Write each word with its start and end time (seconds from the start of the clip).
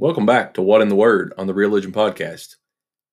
Welcome 0.00 0.24
back 0.24 0.54
to 0.54 0.62
What 0.62 0.80
in 0.80 0.88
the 0.88 0.96
Word 0.96 1.34
on 1.36 1.46
the 1.46 1.52
Realigion 1.52 1.92
Podcast. 1.92 2.56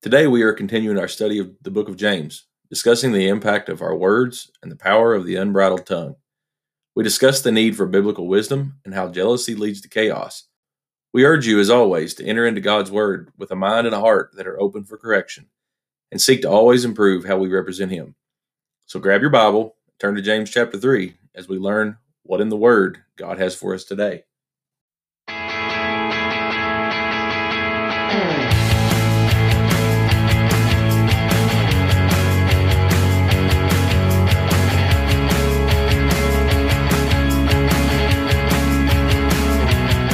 Today 0.00 0.26
we 0.26 0.40
are 0.40 0.54
continuing 0.54 0.98
our 0.98 1.06
study 1.06 1.38
of 1.38 1.50
the 1.60 1.70
book 1.70 1.86
of 1.86 1.98
James, 1.98 2.46
discussing 2.70 3.12
the 3.12 3.28
impact 3.28 3.68
of 3.68 3.82
our 3.82 3.94
words 3.94 4.50
and 4.62 4.72
the 4.72 4.76
power 4.76 5.12
of 5.12 5.26
the 5.26 5.36
unbridled 5.36 5.84
tongue. 5.84 6.16
We 6.96 7.04
discuss 7.04 7.42
the 7.42 7.52
need 7.52 7.76
for 7.76 7.84
biblical 7.84 8.26
wisdom 8.26 8.78
and 8.86 8.94
how 8.94 9.08
jealousy 9.08 9.54
leads 9.54 9.82
to 9.82 9.90
chaos. 9.90 10.44
We 11.12 11.26
urge 11.26 11.46
you, 11.46 11.60
as 11.60 11.68
always, 11.68 12.14
to 12.14 12.24
enter 12.24 12.46
into 12.46 12.62
God's 12.62 12.90
Word 12.90 13.32
with 13.36 13.50
a 13.50 13.54
mind 13.54 13.86
and 13.86 13.94
a 13.94 14.00
heart 14.00 14.30
that 14.36 14.46
are 14.46 14.58
open 14.58 14.84
for 14.84 14.96
correction 14.96 15.46
and 16.10 16.18
seek 16.18 16.40
to 16.40 16.50
always 16.50 16.86
improve 16.86 17.22
how 17.22 17.36
we 17.36 17.50
represent 17.50 17.92
Him. 17.92 18.14
So 18.86 18.98
grab 18.98 19.20
your 19.20 19.28
Bible, 19.28 19.76
turn 19.98 20.14
to 20.14 20.22
James 20.22 20.48
chapter 20.48 20.78
3 20.78 21.12
as 21.34 21.48
we 21.48 21.58
learn 21.58 21.98
what 22.22 22.40
in 22.40 22.48
the 22.48 22.56
Word 22.56 23.02
God 23.16 23.38
has 23.38 23.54
for 23.54 23.74
us 23.74 23.84
today. 23.84 24.24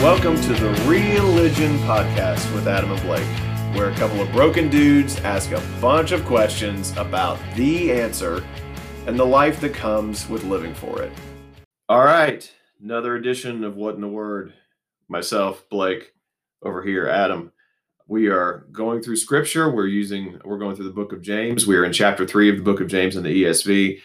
Welcome 0.04 0.38
to 0.42 0.52
the 0.52 0.68
Realigion 0.86 1.78
Podcast 1.78 2.54
with 2.54 2.68
Adam 2.68 2.90
and 2.90 3.00
Blake, 3.00 3.24
where 3.74 3.88
a 3.88 3.94
couple 3.94 4.20
of 4.20 4.30
broken 4.32 4.68
dudes 4.68 5.18
ask 5.20 5.50
a 5.52 5.62
bunch 5.80 6.12
of 6.12 6.26
questions 6.26 6.94
about 6.98 7.38
the 7.56 7.90
answer 7.90 8.44
and 9.06 9.18
the 9.18 9.24
life 9.24 9.62
that 9.62 9.72
comes 9.72 10.28
with 10.28 10.44
living 10.44 10.74
for 10.74 11.00
it. 11.00 11.10
All 11.88 12.04
right, 12.04 12.52
another 12.82 13.16
edition 13.16 13.64
of 13.64 13.76
What 13.76 13.94
in 13.94 14.02
the 14.02 14.06
Word. 14.06 14.52
Myself, 15.08 15.66
Blake, 15.70 16.12
over 16.60 16.82
here, 16.82 17.08
Adam. 17.08 17.50
We 18.06 18.28
are 18.28 18.66
going 18.72 19.00
through 19.00 19.16
scripture. 19.16 19.70
We're 19.70 19.86
using, 19.86 20.38
we're 20.44 20.58
going 20.58 20.76
through 20.76 20.84
the 20.84 20.90
book 20.90 21.14
of 21.14 21.22
James. 21.22 21.66
We 21.66 21.76
are 21.76 21.84
in 21.86 21.94
chapter 21.94 22.26
three 22.26 22.50
of 22.50 22.58
the 22.58 22.62
book 22.62 22.82
of 22.82 22.88
James 22.88 23.16
in 23.16 23.22
the 23.22 23.44
ESV. 23.44 24.00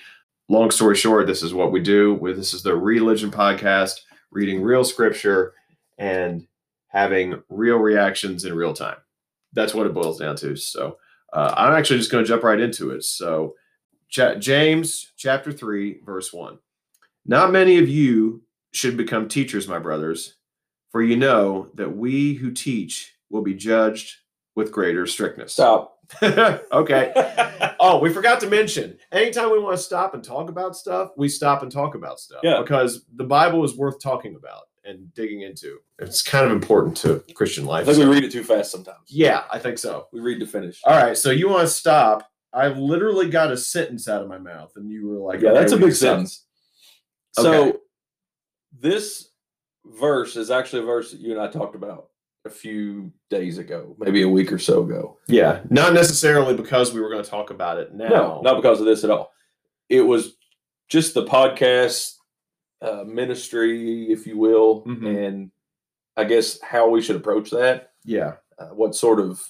Long 0.47 0.71
story 0.71 0.95
short, 0.95 1.27
this 1.27 1.43
is 1.43 1.53
what 1.53 1.73
we 1.73 1.81
do. 1.81 2.17
This 2.33 2.53
is 2.53 2.63
the 2.63 2.77
Realigion 2.77 3.31
Podcast, 3.31 3.99
reading 4.31 4.61
real 4.61 4.85
scripture 4.85 5.55
and 5.99 6.47
having 6.87 7.43
real 7.49 7.77
reactions 7.77 8.45
in 8.45 8.55
real 8.55 8.73
time. 8.73 8.97
That's 9.53 9.73
what 9.73 9.85
it 9.85 9.93
boils 9.93 10.19
down 10.19 10.35
to. 10.37 10.55
So 10.55 10.97
uh, 11.33 11.53
I'm 11.55 11.73
actually 11.73 11.99
just 11.99 12.11
going 12.11 12.23
to 12.23 12.27
jump 12.27 12.43
right 12.43 12.59
into 12.59 12.91
it. 12.91 13.03
So, 13.03 13.55
Ch- 14.09 14.39
James 14.39 15.11
chapter 15.17 15.51
3, 15.51 16.01
verse 16.03 16.33
1. 16.33 16.57
Not 17.25 17.51
many 17.51 17.77
of 17.77 17.87
you 17.87 18.41
should 18.71 18.97
become 18.97 19.27
teachers, 19.27 19.67
my 19.67 19.79
brothers, 19.79 20.37
for 20.91 21.03
you 21.03 21.15
know 21.15 21.69
that 21.75 21.95
we 21.95 22.33
who 22.33 22.51
teach 22.51 23.13
will 23.29 23.43
be 23.43 23.53
judged 23.53 24.15
with 24.55 24.71
greater 24.71 25.05
strictness. 25.05 25.53
Stop. 25.53 25.97
okay. 26.23 27.13
oh, 27.79 27.99
we 27.99 28.11
forgot 28.11 28.39
to 28.39 28.49
mention 28.49 28.97
anytime 29.11 29.51
we 29.51 29.59
want 29.59 29.77
to 29.77 29.83
stop 29.83 30.15
and 30.15 30.23
talk 30.23 30.49
about 30.49 30.75
stuff, 30.75 31.11
we 31.15 31.29
stop 31.29 31.61
and 31.61 31.71
talk 31.71 31.93
about 31.93 32.19
stuff. 32.19 32.39
Yeah. 32.41 32.61
Because 32.61 33.05
the 33.15 33.23
Bible 33.23 33.63
is 33.63 33.77
worth 33.77 34.01
talking 34.01 34.35
about 34.35 34.63
and 34.85 35.13
digging 35.13 35.41
into. 35.41 35.79
It's 35.99 36.21
kind 36.21 36.45
of 36.45 36.51
important 36.51 36.97
to 36.97 37.23
Christian 37.35 37.65
life. 37.65 37.87
I 37.87 37.93
think 37.93 38.09
we 38.09 38.13
read 38.15 38.23
it 38.23 38.31
too 38.31 38.43
fast 38.43 38.71
sometimes. 38.71 39.07
yeah, 39.07 39.43
I 39.51 39.59
think 39.59 39.77
so. 39.77 40.07
We 40.13 40.19
read 40.19 40.39
to 40.39 40.47
finish. 40.47 40.81
All 40.85 40.95
right, 40.95 41.17
so 41.17 41.31
you 41.31 41.49
want 41.49 41.67
to 41.67 41.73
stop. 41.73 42.29
I 42.53 42.67
literally 42.69 43.29
got 43.29 43.51
a 43.51 43.57
sentence 43.57 44.07
out 44.07 44.21
of 44.21 44.27
my 44.27 44.39
mouth, 44.39 44.71
and 44.75 44.89
you 44.89 45.07
were 45.07 45.19
like, 45.19 45.41
Yeah, 45.41 45.49
okay, 45.49 45.59
that's 45.59 45.71
a 45.73 45.77
big 45.77 45.93
sentence. 45.93 46.45
So 47.33 47.79
this 48.77 49.29
verse 49.85 50.35
is 50.35 50.51
actually 50.51 50.83
a 50.83 50.85
verse 50.85 51.11
that 51.11 51.19
you 51.19 51.31
and 51.31 51.41
I 51.41 51.47
talked 51.47 51.75
about 51.75 52.09
a 52.45 52.49
few 52.49 53.11
days 53.29 53.57
ago, 53.57 53.95
maybe 53.99 54.21
a 54.21 54.29
week 54.29 54.51
or 54.51 54.59
so 54.59 54.83
ago. 54.83 55.17
Yeah, 55.27 55.61
not 55.69 55.93
necessarily 55.93 56.55
because 56.55 56.93
we 56.93 57.01
were 57.01 57.09
going 57.09 57.23
to 57.23 57.29
talk 57.29 57.49
about 57.49 57.77
it 57.77 57.93
now. 57.93 58.07
No, 58.09 58.41
not 58.43 58.55
because 58.55 58.79
of 58.79 58.85
this 58.85 59.03
at 59.03 59.11
all. 59.11 59.31
It 59.89 60.01
was 60.01 60.35
just 60.87 61.13
the 61.13 61.25
podcast 61.25 62.13
uh, 62.81 63.03
ministry, 63.05 64.11
if 64.11 64.25
you 64.27 64.37
will, 64.37 64.83
Mhm. 64.85 65.25
and 65.27 65.51
I 66.15 66.23
guess 66.25 66.59
how 66.61 66.89
we 66.89 67.01
should 67.01 67.15
approach 67.17 67.49
that. 67.51 67.93
Yeah, 68.05 68.37
Uh, 68.57 68.67
what 68.69 68.93
sort 68.95 69.19
of 69.19 69.41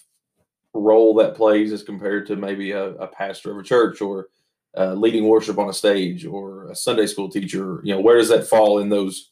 role 0.73 1.15
that 1.15 1.35
plays 1.35 1.71
as 1.73 1.81
compared 1.83 2.27
to 2.27 2.35
maybe 2.35 2.71
a, 2.71 2.91
a 2.95 3.07
pastor 3.07 3.51
of 3.51 3.57
a 3.57 3.63
church 3.63 4.01
or 4.01 4.29
uh, 4.77 4.93
leading 4.93 5.27
worship 5.27 5.57
on 5.57 5.67
a 5.67 5.73
stage 5.73 6.25
or 6.27 6.69
a 6.69 6.75
Sunday 6.75 7.07
school 7.07 7.27
teacher. 7.27 7.81
You 7.83 7.95
know, 7.95 8.01
where 8.01 8.17
does 8.17 8.29
that 8.29 8.45
fall 8.45 8.77
in 8.79 8.89
those? 8.89 9.31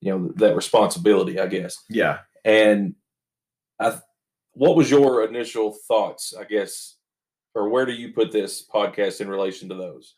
You 0.00 0.12
know, 0.18 0.32
that 0.36 0.56
responsibility, 0.56 1.38
I 1.38 1.46
guess. 1.46 1.84
yeah. 1.90 2.20
And 2.44 2.94
I, 3.78 4.00
what 4.52 4.76
was 4.76 4.90
your 4.90 5.24
initial 5.24 5.72
thoughts? 5.86 6.32
I 6.34 6.44
guess, 6.44 6.96
or 7.54 7.68
where 7.68 7.84
do 7.84 7.92
you 7.92 8.12
put 8.14 8.32
this 8.32 8.66
podcast 8.66 9.20
in 9.20 9.28
relation 9.28 9.68
to 9.68 9.74
those? 9.74 10.14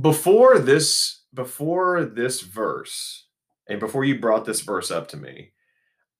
Before 0.00 0.58
this, 0.60 1.21
before 1.34 2.04
this 2.04 2.40
verse, 2.40 3.26
and 3.68 3.80
before 3.80 4.04
you 4.04 4.18
brought 4.18 4.44
this 4.44 4.60
verse 4.60 4.90
up 4.90 5.08
to 5.08 5.16
me, 5.16 5.52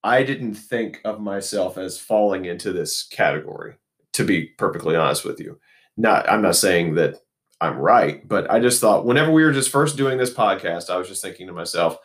I 0.04 0.22
didn't 0.22 0.54
think 0.54 1.00
of 1.04 1.20
myself 1.20 1.78
as 1.78 1.98
falling 1.98 2.44
into 2.44 2.72
this 2.72 3.04
category. 3.04 3.74
To 4.14 4.24
be 4.24 4.48
perfectly 4.58 4.94
honest 4.94 5.24
with 5.24 5.40
you, 5.40 5.58
not 5.96 6.28
I'm 6.28 6.42
not 6.42 6.56
saying 6.56 6.96
that 6.96 7.16
I'm 7.62 7.78
right, 7.78 8.26
but 8.28 8.50
I 8.50 8.60
just 8.60 8.78
thought 8.78 9.06
whenever 9.06 9.30
we 9.32 9.42
were 9.42 9.52
just 9.52 9.70
first 9.70 9.96
doing 9.96 10.18
this 10.18 10.34
podcast, 10.34 10.90
I 10.90 10.98
was 10.98 11.08
just 11.08 11.22
thinking 11.22 11.46
to 11.46 11.52
myself, 11.54 11.96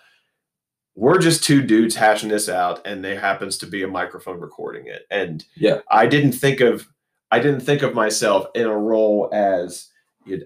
we're 0.95 1.19
just 1.19 1.44
two 1.44 1.62
dudes 1.62 1.95
hashing 1.95 2.29
this 2.29 2.47
out, 2.47 2.85
and 2.88 3.03
there 3.03 3.19
happens 3.19 3.57
to 3.57 3.68
be 3.68 3.84
a 3.84 3.88
microphone 3.88 4.39
recording 4.39 4.88
it. 4.88 5.06
And 5.12 5.44
Yeah. 5.56 5.81
I 5.91 6.07
didn't 6.07 6.31
think 6.31 6.62
of 6.62 6.88
I 7.29 7.39
didn't 7.39 7.62
think 7.62 7.81
of 7.81 7.94
myself 7.94 8.47
in 8.56 8.68
a 8.68 8.78
role 8.78 9.29
as 9.34 9.89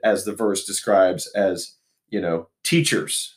as 0.03 0.25
the 0.25 0.33
verse 0.33 0.66
describes 0.66 1.28
as 1.35 1.75
you 2.09 2.22
know 2.22 2.47
teachers. 2.72 3.36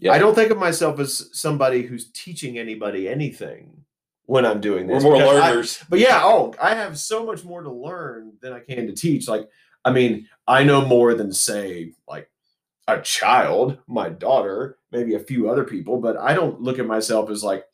Yeah. 0.00 0.12
I 0.12 0.18
don't 0.18 0.34
think 0.34 0.50
of 0.50 0.58
myself 0.58 0.98
as 0.98 1.30
somebody 1.32 1.82
who's 1.82 2.10
teaching 2.10 2.58
anybody 2.58 3.08
anything 3.08 3.84
when 4.26 4.44
I'm 4.44 4.60
doing 4.60 4.88
this. 4.88 5.04
We're 5.04 5.12
more 5.12 5.20
because 5.20 5.40
I- 5.40 5.50
learners. 5.50 5.84
but 5.88 5.98
yeah, 6.00 6.20
oh, 6.24 6.52
I 6.60 6.74
have 6.74 6.98
so 6.98 7.24
much 7.24 7.44
more 7.44 7.62
to 7.62 7.70
learn 7.70 8.32
than 8.40 8.52
I 8.52 8.60
can 8.60 8.86
to 8.88 8.92
teach. 8.92 9.28
Like, 9.28 9.48
I 9.84 9.92
mean, 9.92 10.28
I 10.48 10.64
know 10.64 10.84
more 10.84 11.14
than 11.14 11.32
say 11.32 11.92
like 12.08 12.28
a 12.88 13.00
child, 13.00 13.78
my 13.86 14.08
daughter, 14.08 14.78
maybe 14.90 15.14
a 15.14 15.20
few 15.20 15.48
other 15.48 15.64
people, 15.64 15.98
but 15.98 16.16
I 16.16 16.34
don't 16.34 16.60
look 16.60 16.80
at 16.80 16.86
myself 16.86 17.30
as 17.30 17.44
like 17.44 17.64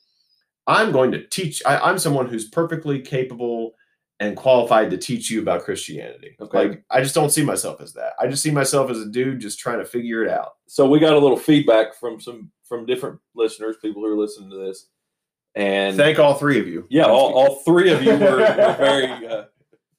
I'm 0.67 0.93
going 0.93 1.13
to 1.13 1.27
teach. 1.27 1.63
I, 1.65 1.79
I'm 1.79 1.99
someone 1.99 2.29
who's 2.29 2.51
perfectly 2.51 3.01
capable 3.01 3.73
and 4.21 4.37
qualified 4.37 4.91
to 4.91 4.97
teach 4.97 5.31
you 5.31 5.41
about 5.41 5.65
Christianity. 5.65 6.37
Okay. 6.41 6.59
Like, 6.59 6.85
I 6.91 7.01
just 7.01 7.15
don't 7.15 7.31
see 7.31 7.45
myself 7.45 7.81
as 7.81 7.93
that. 7.95 8.15
I 8.19 8.27
just 8.27 8.43
see 8.43 8.51
myself 8.51 8.91
as 8.91 9.01
a 9.01 9.07
dude 9.07 9.41
just 9.41 9.61
trying 9.61 9.79
to 9.79 9.85
figure 9.85 10.25
it 10.25 10.31
out. 10.31 10.55
so 10.67 10.89
we 10.89 10.99
got 10.99 11.15
a 11.15 11.19
little 11.19 11.37
feedback 11.37 11.95
from 11.95 12.21
some 12.21 12.51
from 12.65 12.85
different 12.85 13.19
listeners, 13.35 13.77
people 13.81 14.03
who 14.03 14.13
are 14.13 14.19
listening 14.19 14.51
to 14.51 14.57
this, 14.57 14.89
and 15.55 15.97
Thank 15.97 16.19
all 16.19 16.35
three 16.35 16.61
of 16.61 16.69
you. 16.69 16.87
yeah, 16.91 17.05
all, 17.05 17.33
all 17.33 17.57
three 17.65 17.91
of 17.91 18.03
you 18.03 18.11
were, 18.11 18.39
were 18.39 18.77
very 18.79 19.27
uh, 19.27 19.45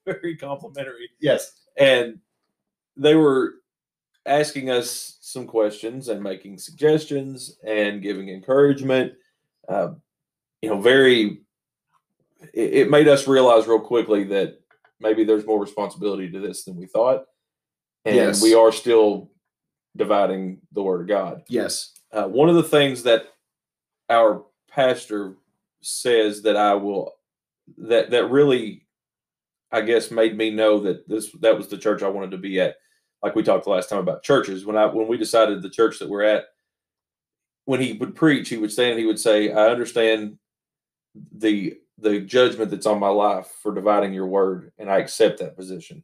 very 0.05 0.35
complimentary, 0.35 1.09
yes. 1.19 1.51
and 1.77 2.19
they 2.95 3.15
were 3.15 3.55
asking 4.25 4.69
us 4.69 5.17
some 5.21 5.47
questions 5.47 6.09
and 6.09 6.21
making 6.21 6.57
suggestions 6.57 7.57
and 7.65 8.01
giving 8.01 8.29
encouragement. 8.29 9.13
Uh, 9.67 9.89
you 10.61 10.69
know, 10.69 10.79
very. 10.79 11.41
It, 12.53 12.73
it 12.73 12.89
made 12.89 13.07
us 13.07 13.27
realize 13.27 13.67
real 13.67 13.79
quickly 13.79 14.23
that 14.25 14.59
maybe 14.99 15.23
there's 15.23 15.45
more 15.45 15.59
responsibility 15.61 16.29
to 16.31 16.39
this 16.39 16.63
than 16.63 16.75
we 16.75 16.85
thought, 16.85 17.25
and 18.05 18.15
Yes. 18.15 18.41
we 18.41 18.53
are 18.53 18.71
still 18.71 19.31
dividing 19.97 20.59
the 20.71 20.83
word 20.83 21.01
of 21.01 21.07
God 21.07 21.41
Yes. 21.49 21.93
uh, 22.13 22.25
one 22.27 22.47
of 22.47 22.55
the 22.55 22.63
things 22.63 23.03
that 23.03 23.25
our 24.09 24.45
pastor 24.69 25.35
says 25.81 26.41
that 26.43 26.55
I 26.55 26.75
will 26.75 27.11
that 27.77 28.09
that 28.11 28.29
really 28.29 28.85
I 29.71 29.81
guess 29.81 30.09
made 30.11 30.37
me 30.37 30.49
know 30.51 30.79
that 30.81 31.07
this 31.09 31.31
that 31.41 31.57
was 31.57 31.67
the 31.67 31.77
church 31.77 32.01
I 32.03 32.07
wanted 32.07 32.31
to 32.31 32.37
be 32.37 32.59
at. 32.59 32.75
Like 33.21 33.35
we 33.35 33.43
talked 33.43 33.65
the 33.65 33.71
last 33.71 33.89
time 33.89 33.99
about 33.99 34.23
churches. 34.23 34.65
When 34.65 34.77
I 34.77 34.85
when 34.85 35.07
we 35.07 35.17
decided 35.17 35.61
the 35.61 35.69
church 35.69 35.99
that 35.99 36.09
we're 36.09 36.23
at, 36.23 36.45
when 37.65 37.79
he 37.81 37.93
would 37.93 38.15
preach, 38.15 38.49
he 38.49 38.57
would 38.57 38.71
stand 38.71 38.91
and 38.91 38.99
he 38.99 39.05
would 39.05 39.19
say, 39.19 39.51
I 39.51 39.67
understand 39.67 40.37
the 41.31 41.77
the 42.01 42.21
judgment 42.21 42.71
that's 42.71 42.85
on 42.85 42.99
my 42.99 43.09
life 43.09 43.47
for 43.61 43.73
dividing 43.73 44.13
your 44.13 44.27
word, 44.27 44.71
and 44.77 44.89
I 44.89 44.97
accept 44.99 45.39
that 45.39 45.55
position. 45.55 46.03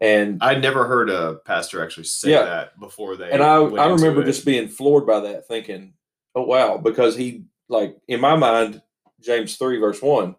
And 0.00 0.38
I'd 0.42 0.60
never 0.60 0.86
heard 0.86 1.08
a 1.08 1.36
pastor 1.46 1.82
actually 1.82 2.04
say 2.04 2.30
Yeah. 2.32 2.44
that 2.44 2.78
before 2.78 3.16
they. 3.16 3.30
and 3.30 3.42
I 3.42 3.54
I 3.56 3.88
remember 3.88 4.22
just 4.24 4.44
being 4.44 4.68
floored 4.68 5.06
by 5.06 5.20
that, 5.20 5.48
thinking, 5.48 5.94
"Oh 6.34 6.42
wow!" 6.42 6.76
Because 6.76 7.16
he 7.16 7.44
like 7.68 7.96
in 8.06 8.20
my 8.20 8.36
mind, 8.36 8.82
James 9.20 9.56
three 9.56 9.78
verse 9.78 10.02
one, 10.02 10.36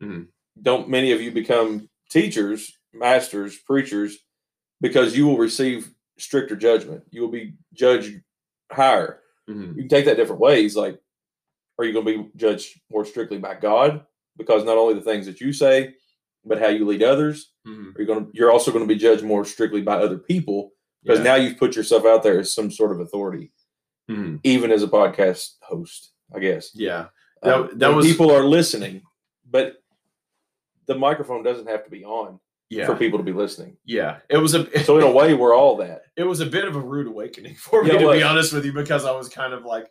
Mhm. 0.00 0.28
don't 0.62 0.88
many 0.88 1.10
of 1.12 1.20
you 1.20 1.32
become 1.32 1.88
teachers, 2.08 2.78
masters, 2.92 3.58
preachers, 3.58 4.18
because 4.80 5.16
you 5.16 5.26
will 5.26 5.38
receive 5.38 5.92
stricter 6.18 6.54
judgment. 6.54 7.02
You 7.10 7.22
will 7.22 7.28
be 7.30 7.54
judged 7.72 8.20
higher. 8.70 9.22
Mhm. 9.48 9.70
You 9.74 9.82
can 9.82 9.88
take 9.88 10.04
that 10.04 10.16
different 10.16 10.40
ways. 10.40 10.76
Like, 10.76 11.00
are 11.78 11.84
you 11.84 11.92
going 11.92 12.04
to 12.06 12.22
be 12.24 12.30
judged 12.36 12.80
more 12.90 13.04
strictly 13.04 13.38
by 13.38 13.54
God 13.54 14.06
because 14.36 14.64
not 14.64 14.78
only 14.78 14.94
the 14.94 15.00
things 15.00 15.26
that 15.26 15.40
you 15.40 15.52
say, 15.52 15.94
but 16.44 16.58
how 16.58 16.68
you 16.68 16.86
lead 16.86 17.02
others. 17.02 17.52
Mhm. 17.66 17.92
You're 17.96 18.06
going 18.06 18.26
to 18.26 18.30
you're 18.34 18.50
also 18.50 18.70
going 18.72 18.84
to 18.86 18.92
be 18.94 18.98
judged 18.98 19.22
more 19.24 19.44
strictly 19.44 19.82
by 19.82 19.96
other 19.96 20.18
people 20.18 20.72
because 21.02 21.18
Yeah. 21.18 21.24
now 21.24 21.34
you've 21.36 21.58
put 21.58 21.76
yourself 21.76 22.04
out 22.06 22.22
there 22.22 22.38
as 22.40 22.52
some 22.52 22.70
sort 22.70 22.92
of 22.92 23.00
authority, 23.00 23.52
Mhm. 24.10 24.40
even 24.44 24.70
as 24.72 24.82
a 24.82 24.88
podcast 24.88 25.56
host. 25.62 26.12
I 26.34 26.38
guess 26.38 26.70
Yeah. 26.74 27.08
That- 27.42 27.54
Um, 27.54 27.78
that 27.78 27.94
was- 27.94 28.06
people 28.06 28.30
are 28.30 28.44
listening, 28.44 29.02
but 29.50 29.82
the 30.86 30.94
microphone 30.94 31.42
doesn't 31.42 31.68
have 31.68 31.84
to 31.84 31.90
be 31.90 32.04
on 32.04 32.38
Yeah. 32.68 32.86
for 32.86 32.94
people 32.96 33.18
to 33.18 33.24
be 33.24 33.32
listening. 33.32 33.76
Yeah. 33.84 34.20
It 34.28 34.36
was 34.38 34.54
a 34.54 34.66
So 34.84 34.96
in 34.98 35.04
a 35.04 35.10
way, 35.10 35.34
we're 35.34 35.54
all 35.54 35.76
that. 35.78 36.02
it 36.16 36.24
was 36.24 36.40
a 36.40 36.46
bit 36.46 36.64
of 36.66 36.76
a 36.76 36.80
rude 36.80 37.06
awakening 37.06 37.54
for 37.56 37.82
me 37.82 37.92
Yeah, 37.92 37.98
to 37.98 38.12
be 38.12 38.22
honest 38.22 38.52
with 38.52 38.64
you 38.64 38.72
because 38.72 39.04
I 39.04 39.12
was 39.12 39.28
kind 39.28 39.52
of 39.52 39.64
like 39.64 39.90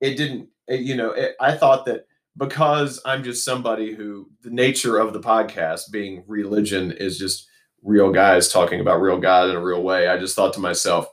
it 0.00 0.14
didn't 0.16 0.48
it, 0.68 0.80
you 0.80 0.96
know 0.96 1.12
it, 1.12 1.34
I 1.40 1.54
thought 1.56 1.84
that 1.86 2.06
because 2.38 3.00
I'm 3.04 3.22
just 3.24 3.44
somebody 3.44 3.92
who 3.94 4.30
the 4.42 4.50
nature 4.50 4.98
of 4.98 5.12
the 5.12 5.20
podcast 5.20 5.90
being 5.90 6.24
religion 6.26 6.92
is 6.92 7.18
just 7.18 7.46
real 7.82 8.10
guys 8.12 8.48
talking 8.52 8.80
about 8.80 9.00
real 9.02 9.18
God 9.18 9.50
in 9.50 9.56
a 9.56 9.60
real 9.62 9.82
way. 9.82 10.08
I 10.08 10.16
just 10.18 10.34
thought 10.34 10.54
to 10.54 10.60
myself 10.60 11.06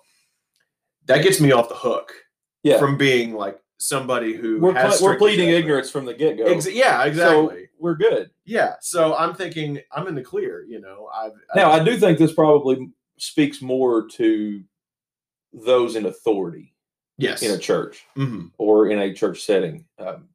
that 1.06 1.24
gets 1.24 1.40
me 1.42 1.52
off 1.52 1.70
the 1.70 1.76
hook 1.76 2.12
Yeah, 2.64 2.80
from 2.80 2.98
being 2.98 3.34
like 3.34 3.60
somebody 3.78 4.34
who 4.34 4.60
we're 4.60 4.74
has 4.74 4.98
ple- 5.00 5.08
we're 5.08 5.18
pleading 5.18 5.48
judgment. 5.48 5.60
ignorance 5.66 5.90
from 5.92 6.06
the 6.06 6.14
get 6.14 6.38
go. 6.38 6.46
Ex- 6.46 6.72
yeah, 6.72 7.04
exactly. 7.04 7.48
So 7.48 7.66
we're 7.80 7.96
good. 7.96 8.32
yeah, 8.46 8.76
so 8.82 9.16
I'm 9.16 9.34
thinking 9.36 9.80
I'm 9.92 10.08
in 10.08 10.16
the 10.16 10.24
clear. 10.24 10.64
You 10.68 10.80
know, 10.82 11.10
I've 11.14 11.34
Now, 11.56 11.72
I 11.72 11.84
do 11.84 11.98
think 11.98 12.18
this 12.18 12.34
probably 12.34 12.90
speaks 13.18 13.62
more 13.62 14.08
to 14.08 14.64
those 15.54 15.96
in 15.96 16.06
authority 16.06 16.74
yes, 17.18 17.42
in 17.44 17.52
a 17.52 17.58
church 17.58 18.04
Mhm. 18.18 18.52
or 18.58 18.90
in 18.90 19.00
a 19.00 19.14
church 19.14 19.42
setting. 19.44 19.86
Um, 20.00 20.30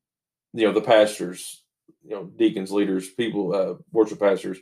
you 0.52 0.66
know, 0.66 0.72
the 0.72 0.80
pastors, 0.80 1.62
you 2.02 2.10
know, 2.10 2.24
deacons, 2.24 2.72
leaders, 2.72 3.08
people, 3.08 3.54
uh, 3.54 3.74
worship 3.92 4.18
pastors, 4.18 4.58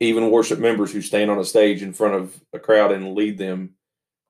even 0.00 0.30
worship 0.30 0.58
members 0.58 0.92
who 0.92 1.00
stand 1.00 1.30
on 1.30 1.38
a 1.38 1.44
stage 1.44 1.82
in 1.82 1.92
front 1.92 2.14
of 2.14 2.38
a 2.52 2.58
crowd 2.58 2.92
and 2.92 3.14
lead 3.14 3.38
them 3.38 3.74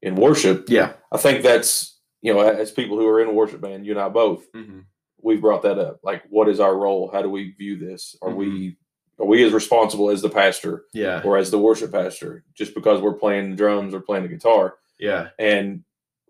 in 0.03 0.15
worship. 0.17 0.67
yeah, 0.69 0.93
I 1.11 1.17
think 1.17 1.43
that's, 1.43 1.99
you 2.23 2.33
know, 2.33 2.41
as 2.41 2.71
people 2.71 2.97
who 2.99 3.07
are 3.09 3.21
in 3.21 3.35
worship 3.35 3.61
band, 3.61 3.85
you 3.87 3.93
and 3.93 4.01
I 4.01 4.09
both, 4.09 4.51
Mhm. 4.53 4.85
we've 5.21 5.41
brought 5.41 5.63
that 5.63 5.79
up. 5.79 6.01
Like, 6.05 6.23
what 6.29 6.49
is 6.49 6.61
our 6.61 6.77
role? 6.77 7.09
How 7.13 7.23
do 7.23 7.31
we 7.31 7.51
view 7.53 7.77
this? 7.77 8.17
Are 8.23 8.35
we 8.35 8.77
are 9.19 9.25
we 9.25 9.43
as 9.45 9.53
responsible 9.55 10.11
as 10.11 10.21
the 10.21 10.29
pastor 10.29 10.85
yeah, 10.93 11.23
or 11.25 11.39
as 11.39 11.51
the 11.51 11.59
worship 11.59 11.91
pastor 11.91 12.45
just 12.55 12.75
because 12.75 13.01
we're 13.01 13.15
playing 13.15 13.49
the 13.51 13.57
drums 13.57 13.95
or 13.95 14.01
playing 14.01 14.25
the 14.25 14.29
guitar? 14.29 14.77
yeah, 14.99 15.31
And 15.39 15.83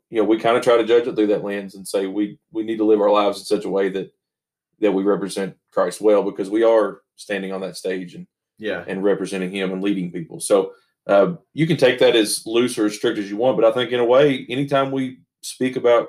you 0.09 0.19
know, 0.23 0.25
we 0.29 0.39
kind 0.39 0.57
of 0.57 0.63
try 0.63 0.77
to 0.77 0.85
judge 0.85 1.09
it 1.09 1.17
through 1.17 1.27
that 1.27 1.43
lens 1.43 1.75
and 1.75 1.87
say 1.87 2.07
we 2.07 2.39
we 2.53 2.63
need 2.63 2.77
to 2.79 2.85
live 2.85 3.01
our 3.01 3.11
lives 3.11 3.39
in 3.41 3.45
such 3.45 3.65
a 3.65 3.69
way 3.69 3.89
that 3.89 4.13
that 4.81 4.93
we 4.93 5.03
represent 5.03 5.57
Christ 5.73 6.01
well 6.01 6.23
because 6.23 6.51
we 6.51 6.63
are 6.63 7.01
standing 7.17 7.53
on 7.53 7.61
that 7.63 7.77
stage 7.77 8.15
and 8.15 8.27
yeah, 8.59 8.85
and 8.87 9.03
representing 9.05 9.51
Him 9.51 9.73
and 9.73 9.83
leading 9.83 10.11
people. 10.11 10.41
So 10.41 10.73
uh, 11.07 11.35
you 11.55 11.67
can 11.67 11.77
take 11.77 11.99
that 12.01 12.17
as 12.17 12.43
loose 12.47 12.79
or 12.79 12.87
as 12.87 12.95
strict 12.97 13.19
as 13.19 13.31
you 13.31 13.37
want, 13.37 13.57
but 13.57 13.65
I 13.67 13.73
think 13.73 13.93
in 13.93 14.01
a 14.01 14.05
way, 14.05 14.47
anytime 14.49 14.91
we 14.91 15.21
speak 15.43 15.77
about 15.77 16.09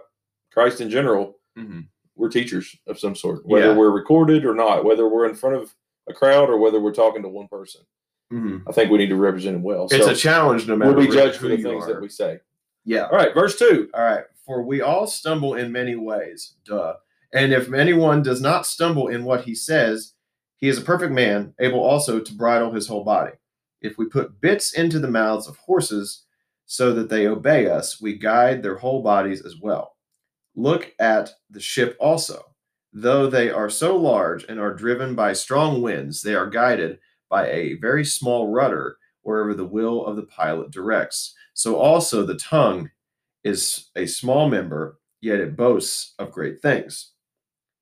Christ 0.52 0.82
in 0.82 0.90
general, 0.90 1.40
Mhm. 1.58 1.88
we're 2.16 2.30
teachers 2.30 2.76
of 2.88 2.98
some 3.00 3.16
sort, 3.16 3.46
whether 3.46 3.68
Yeah. 3.68 3.76
we're 3.76 3.92
recorded 3.92 4.44
or 4.46 4.56
not, 4.56 4.86
whether 4.86 5.08
we're 5.08 5.28
in 5.28 5.36
front 5.36 5.56
of 5.58 5.76
a 6.10 6.14
crowd 6.14 6.50
or 6.50 6.58
whether 6.58 6.80
we're 6.80 6.94
talking 6.94 7.22
to 7.22 7.30
one 7.30 7.48
person. 7.48 7.82
Mhm. 8.34 8.64
I 8.68 8.72
think 8.72 8.90
we 8.90 8.98
need 8.98 9.10
to 9.10 9.16
represent 9.16 9.56
him 9.56 9.64
well. 9.64 9.86
It's 9.92 10.06
so 10.06 10.12
a 10.12 10.16
challenge 10.16 10.68
no 10.68 10.76
matter 10.76 10.94
we'll 10.94 11.06
be 11.06 11.12
judged 11.14 11.38
for 11.38 11.48
the 11.48 11.58
things 11.62 11.84
are. 11.84 11.94
that 11.94 12.02
we 12.02 12.10
say. 12.10 12.40
Yeah. 12.86 13.04
All 13.06 13.18
right, 13.18 13.34
verse 13.34 13.58
two. 13.60 13.90
All 13.94 14.02
right. 14.04 14.26
For 14.46 14.62
we 14.64 14.82
all 14.82 15.06
stumble 15.08 15.56
in 15.56 15.72
many 15.72 15.96
ways. 15.96 16.56
Duh. 16.66 16.96
And 17.34 17.54
if 17.54 17.72
anyone 17.74 18.24
does 18.24 18.42
not 18.42 18.66
stumble 18.66 19.08
in 19.08 19.26
what 19.26 19.44
he 19.44 19.54
says, 19.54 20.14
he 20.58 20.68
is 20.68 20.78
a 20.78 20.84
perfect 20.84 21.14
man, 21.14 21.54
able 21.60 21.84
also 21.84 22.20
to 22.20 22.34
bridle 22.34 22.72
his 22.72 22.88
whole 22.88 23.04
body. 23.04 23.34
If 23.82 23.98
we 23.98 24.06
put 24.06 24.42
bits 24.42 24.74
into 24.74 25.00
the 25.00 25.10
mouths 25.10 25.48
of 25.48 25.58
horses 25.58 26.26
so 26.66 26.94
that 26.94 27.10
they 27.10 27.28
obey 27.28 27.68
us, 27.70 28.02
we 28.02 28.18
guide 28.18 28.64
their 28.64 28.78
whole 28.78 29.04
bodies 29.04 29.46
as 29.46 29.56
well. 29.62 29.96
Look 30.56 30.94
at 31.00 31.32
the 31.50 31.60
ship 31.60 31.96
also. 32.00 32.44
Though 32.92 33.30
they 33.30 33.52
are 33.52 33.70
so 33.70 33.96
large 33.96 34.46
and 34.46 34.60
are 34.60 34.74
driven 34.74 35.14
by 35.14 35.34
strong 35.34 35.82
winds, 35.82 36.24
they 36.24 36.34
are 36.34 36.50
guided 36.50 37.00
by 37.30 37.48
a 37.50 37.76
very 37.76 38.04
small 38.04 38.52
rudder 38.52 38.98
wherever 39.22 39.54
the 39.54 39.66
will 39.66 40.06
of 40.06 40.16
the 40.16 40.24
pilot 40.24 40.72
directs. 40.72 41.36
So 41.54 41.76
also 41.76 42.26
the 42.26 42.38
tongue 42.38 42.90
is 43.44 43.90
a 43.96 44.08
small 44.08 44.50
member, 44.50 44.98
yet 45.22 45.40
it 45.40 45.56
boasts 45.56 46.16
of 46.18 46.32
great 46.32 46.62
things. 46.62 47.12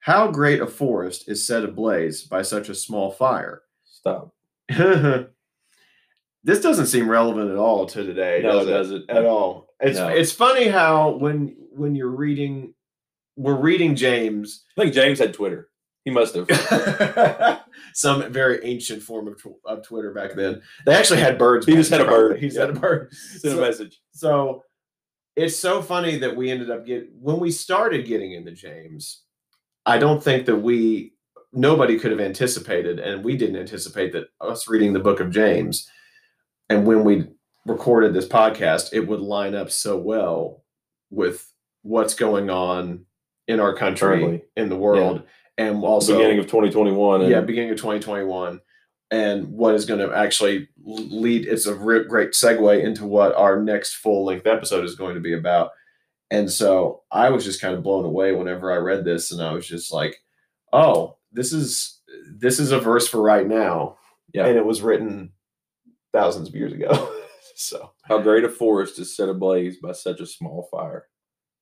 How 0.05 0.29
great 0.29 0.61
a 0.61 0.67
forest 0.67 1.27
is 1.27 1.47
set 1.47 1.63
ablaze 1.63 2.21
by 2.21 2.43
such 2.43 2.69
a 2.69 2.75
small 2.75 3.09
fire? 3.09 3.63
Stop. 3.85 4.35
this 4.69 5.29
doesn't 6.61 6.85
seem 6.85 7.09
relevant 7.09 7.49
at 7.49 7.57
all 7.57 7.87
to 7.87 8.03
today, 8.03 8.41
No, 8.43 8.51
does 8.63 8.67
it 8.67 8.71
doesn't. 8.71 9.09
At 9.09 9.25
all. 9.25 9.73
It's 9.79 9.97
No. 9.97 10.09
it's 10.09 10.31
funny 10.31 10.67
how 10.67 11.15
when 11.17 11.55
when 11.71 11.95
you're 11.95 12.09
reading 12.15 12.75
we're 13.35 13.59
reading 13.59 13.95
James 13.95 14.63
I 14.77 14.81
think 14.81 14.93
James 14.93 15.17
had 15.17 15.33
Twitter. 15.33 15.69
He 16.03 16.11
must 16.11 16.35
have. 16.35 16.47
some 17.95 18.31
very 18.31 18.63
ancient 18.63 19.01
form 19.01 19.27
of, 19.27 19.41
tw- 19.41 19.57
of 19.65 19.81
Twitter 19.81 20.13
back 20.13 20.35
then. 20.35 20.61
They 20.85 20.93
actually 20.93 21.19
had 21.19 21.39
birds. 21.39 21.65
He 21.65 21.73
just 21.73 21.89
had 21.89 22.01
a 22.01 22.05
bird. 22.05 22.37
He 22.37 22.45
just 22.49 22.59
had 22.59 22.69
a 22.69 22.73
bird. 22.79 23.11
Send 23.39 23.57
a 23.57 23.61
message. 23.61 23.99
so 24.11 24.61
it's 25.35 25.57
so 25.57 25.81
funny 25.81 26.19
that 26.19 26.35
we 26.35 26.51
ended 26.51 26.69
up 26.69 26.85
get 26.85 27.09
when 27.19 27.39
we 27.39 27.49
started 27.49 28.05
getting 28.05 28.33
into 28.33 28.51
James. 28.51 29.23
I 29.85 29.97
don't 29.97 30.23
think 30.23 30.45
that 30.45 30.57
we 30.57 31.13
nobody 31.53 31.97
could 31.97 32.11
have 32.11 32.19
anticipated, 32.19 32.99
and 32.99 33.23
we 33.23 33.37
didn't 33.37 33.55
anticipate 33.57 34.11
that 34.13 34.27
us 34.41 34.67
reading 34.67 34.93
the 34.93 34.99
book 34.99 35.19
of 35.19 35.31
James, 35.31 35.89
and 36.69 36.85
when 36.85 37.03
we 37.03 37.27
recorded 37.65 38.13
this 38.13 38.27
podcast, 38.27 38.89
it 38.93 39.01
would 39.01 39.19
line 39.19 39.55
up 39.55 39.71
so 39.71 39.97
well 39.97 40.63
with 41.09 41.51
what's 41.83 42.13
going 42.13 42.49
on 42.49 43.05
in 43.47 43.59
our 43.59 43.75
country, 43.75 44.19
Currently. 44.19 44.43
in 44.57 44.69
the 44.69 44.75
world, 44.75 45.23
and 45.57 45.83
also 45.83 46.17
beginning 46.17 46.39
of 46.39 46.45
2021. 46.45 47.21
And 47.21 47.29
yeah, 47.29 47.41
beginning 47.41 47.71
of 47.71 47.77
2021, 47.77 48.59
and 49.11 49.47
what 49.49 49.75
is 49.75 49.85
going 49.85 49.99
to 49.99 50.15
actually 50.15 50.67
lead. 50.83 51.45
It's 51.45 51.67
a 51.67 51.75
re- 51.75 52.03
great 52.03 52.31
segue 52.31 52.83
into 52.83 53.05
what 53.05 53.35
our 53.35 53.61
next 53.61 53.95
full 53.95 54.25
length 54.25 54.47
episode 54.47 54.83
is 54.83 54.95
going 54.95 55.15
to 55.15 55.21
be 55.21 55.33
about. 55.33 55.71
And 56.31 56.51
so 56.51 57.04
I 57.12 57.30
was 57.30 57.45
just 57.45 57.62
kind 57.62 57.75
of 57.75 57.83
blown 57.83 58.06
away 58.06 58.33
whenever 58.33 58.72
I 58.72 58.77
read 58.77 59.06
this, 59.06 59.31
and 59.31 59.42
I 59.42 59.54
was 59.54 59.68
just 59.68 59.94
like, 59.94 60.18
"Oh, 60.74 61.18
this 61.31 61.54
is 61.54 62.01
this 62.38 62.60
is 62.60 62.72
a 62.72 62.80
verse 62.80 63.07
for 63.07 63.22
right 63.22 63.48
now." 63.48 63.98
Yeah. 64.33 64.48
and 64.48 64.57
it 64.57 64.65
was 64.65 64.82
written 64.82 65.32
thousands 66.12 66.50
of 66.50 66.55
years 66.55 66.74
ago. 66.74 67.13
so 67.55 67.91
How 68.03 68.20
great 68.20 68.44
a 68.44 68.50
forest 68.50 69.00
is 69.00 69.15
set 69.15 69.29
ablaze 69.29 69.77
by 69.77 69.94
such 69.94 70.20
a 70.20 70.25
small 70.25 70.67
fire. 70.70 71.08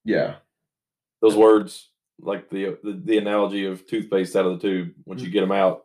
yeah, 0.05 0.35
Those 1.21 1.35
words, 1.35 1.89
like 2.19 2.49
the 2.49 2.77
the, 2.83 2.99
the 3.03 3.17
analogy 3.19 3.65
of 3.65 3.85
toothpaste 3.85 4.35
out 4.35 4.45
of 4.45 4.59
the 4.59 4.67
tube, 4.67 4.93
once 5.05 5.21
you 5.21 5.29
get 5.29 5.41
them 5.41 5.51
out, 5.51 5.83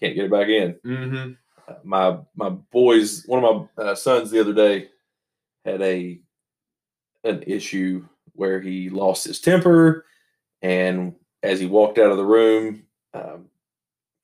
can't 0.00 0.16
get 0.16 0.24
it 0.24 0.30
back 0.32 0.48
in. 0.48 0.74
mm-hmm. 0.84 1.32
Uh, 1.68 1.74
my 1.84 2.18
my 2.34 2.48
boys, 2.48 3.24
one 3.26 3.44
of 3.44 3.68
my 3.76 3.84
uh, 3.84 3.94
sons 3.94 4.30
the 4.30 4.40
other 4.40 4.54
day 4.54 4.88
had 5.64 5.80
a 5.82 6.20
an 7.26 7.42
issue 7.46 8.06
where 8.32 8.60
he 8.60 8.90
lost 8.90 9.24
his 9.24 9.40
temper, 9.40 10.04
and 10.62 11.14
as 11.42 11.60
he 11.60 11.66
walked 11.66 11.98
out 11.98 12.10
of 12.10 12.16
the 12.16 12.24
room, 12.24 12.84
um, 13.14 13.46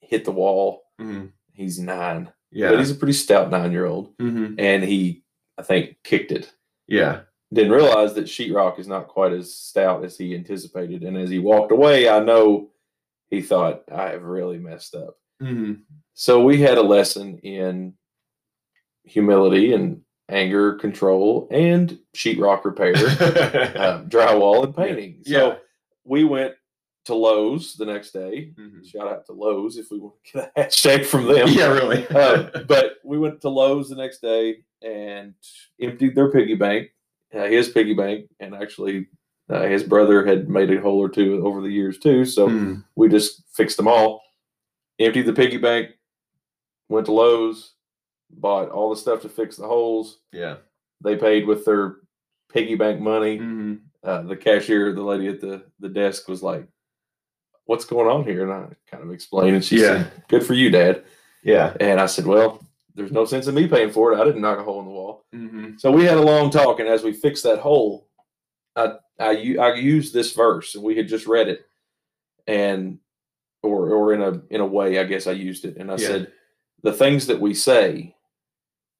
hit 0.01 0.25
the 0.25 0.33
wall. 0.33 0.83
Mm-hmm. 1.01 1.27
He's 1.53 1.79
nine, 1.79 2.33
yeah, 2.51 2.71
but 2.71 2.79
he's 2.79 2.91
a 2.91 2.95
pretty 2.95 3.13
stout 3.13 3.51
nine 3.51 3.73
year 3.73 3.87
old, 3.87 4.17
mm-hmm. 4.19 4.55
and 4.59 4.83
he 4.83 5.23
I 5.59 5.63
think 5.63 5.97
kicked 6.05 6.33
it. 6.33 6.53
yeah, 6.87 7.21
didn't 7.53 7.73
realize 7.73 8.15
that 8.15 8.25
sheetrock 8.25 8.79
is 8.79 8.89
not 8.89 9.09
quite 9.09 9.33
as 9.33 9.55
stout 9.55 10.05
as 10.05 10.17
he 10.17 10.35
anticipated. 10.35 11.03
And 11.03 11.17
as 11.17 11.29
he 11.29 11.39
walked 11.39 11.73
away, 11.73 12.09
I 12.09 12.21
know 12.21 12.71
he 13.29 13.43
thought, 13.43 13.83
I 13.95 14.11
have 14.11 14.23
really 14.23 14.59
messed 14.59 14.95
up. 14.95 15.17
mm-hmm. 15.43 15.75
So 16.15 16.43
we 16.43 16.61
had 16.61 16.79
a 16.79 16.83
lesson 16.83 17.39
in 17.39 17.95
humility 19.05 19.73
and 19.73 20.03
anger 20.33 20.75
control 20.75 21.47
and 21.51 21.99
sheetrock 22.17 22.65
repair, 22.65 22.95
uh, 22.97 24.03
drywall 24.09 24.65
and 24.65 24.75
painting. 24.77 25.19
So 25.25 25.33
Yeah. 25.49 25.55
we 26.05 26.25
went 26.25 26.55
to 27.05 27.15
Lowe's 27.15 27.75
the 27.75 27.85
next 27.87 28.13
day. 28.13 28.53
Mhm. 28.59 28.87
Shout 28.87 29.09
out 29.09 29.27
to 29.27 29.33
Lowe's 29.33 29.77
if 29.77 29.91
we 29.91 29.99
want 29.99 30.15
to 30.25 30.33
get 30.33 30.53
a 30.57 30.61
hashtag 30.61 31.05
from 31.05 31.27
them. 31.27 31.49
yeah, 31.49 31.67
really. 31.73 32.07
Uh, 32.09 32.49
but 32.69 32.95
we 33.05 33.19
went 33.19 33.41
to 33.43 33.49
Lowe's 33.49 33.89
the 33.91 33.97
next 33.97 34.21
day 34.23 34.59
and 34.83 35.35
emptied 35.81 36.15
their 36.15 36.31
piggy 36.31 36.55
bank, 36.55 36.91
uh, 37.35 37.45
his 37.47 37.69
piggy 37.69 37.95
bank, 37.95 38.29
and 38.41 38.55
actually 38.55 39.07
uh, 39.51 39.63
his 39.65 39.83
brother 39.83 40.25
had 40.25 40.49
made 40.49 40.71
a 40.71 40.81
hole 40.81 40.99
or 40.99 41.09
two 41.09 41.45
over 41.47 41.61
the 41.61 41.69
years 41.69 41.99
too. 41.99 42.25
So 42.25 42.49
Mhm. 42.49 42.85
we 42.95 43.09
just 43.09 43.43
fixed 43.53 43.77
them 43.77 43.89
all, 43.89 44.23
emptied 45.01 45.27
the 45.27 45.33
piggy 45.33 45.59
bank, 45.59 45.91
went 46.89 47.07
to 47.07 47.13
Lowe's, 47.13 47.75
bought 48.33 48.71
all 48.71 48.91
the 48.91 48.97
stuff 48.97 49.23
to 49.23 49.29
fix 49.29 49.57
the 49.57 49.67
holes. 49.67 50.19
yeah. 50.33 50.57
They 51.05 51.17
paid 51.17 51.47
with 51.49 51.65
their 51.65 51.97
piggy 52.53 52.77
bank 52.77 53.01
money. 53.01 53.39
Mm-hmm. 53.39 53.75
Uh, 54.05 54.23
the 54.23 54.37
cashier, 54.37 54.93
the 54.93 55.03
lady 55.03 55.27
at 55.27 55.41
the, 55.41 55.65
the 55.81 55.89
desk 55.89 56.29
was 56.29 56.43
like, 56.45 56.67
what's 57.65 57.85
going 57.85 58.07
on 58.09 58.25
here? 58.25 58.43
And 58.43 58.53
I 58.53 58.69
kind 58.89 59.03
of 59.03 59.11
explained, 59.13 59.57
and 59.57 59.65
she 59.65 59.81
Yeah. 59.81 60.05
said, 60.05 60.13
"Good 60.29 60.45
for 60.47 60.55
you, 60.55 60.71
Dad." 60.71 61.05
Yeah. 61.43 61.75
And 61.81 62.01
I 62.01 62.07
said, 62.07 62.25
"Well, 62.27 62.65
there's 62.95 63.11
no 63.13 63.25
sense 63.25 63.47
in 63.49 63.55
me 63.57 63.67
paying 63.67 63.91
for 63.91 64.13
it. 64.13 64.21
I 64.21 64.25
didn't 64.25 64.43
knock 64.43 64.59
a 64.59 64.63
hole 64.63 64.79
in 64.81 64.87
the 64.87 64.93
wall." 64.93 65.25
Mm-hmm. 65.35 65.77
So 65.79 65.91
we 65.91 66.05
had 66.05 66.19
a 66.19 66.23
long 66.23 66.51
talk, 66.51 66.79
and 66.81 66.89
as 66.89 67.03
we 67.03 67.13
fixed 67.13 67.43
that 67.45 67.59
hole, 67.59 68.09
I, 68.77 68.95
I, 69.19 69.57
I 69.59 69.75
used 69.75 70.13
this 70.15 70.33
verse, 70.35 70.75
and 70.77 70.85
we 70.85 70.97
had 70.97 71.09
just 71.09 71.27
read 71.27 71.49
it, 71.49 71.65
and 72.47 72.99
or 73.63 73.91
or 73.91 74.13
in 74.15 74.23
a 74.23 74.41
in 74.51 74.61
a 74.61 74.67
way, 74.67 74.99
I 75.01 75.05
guess 75.05 75.27
I 75.27 75.33
used 75.33 75.65
it, 75.65 75.77
and 75.79 75.91
I 75.91 75.95
Yeah. 75.97 76.07
said, 76.07 76.33
the 76.83 76.93
things 76.93 77.27
that 77.29 77.41
we 77.41 77.55
say, 77.55 78.15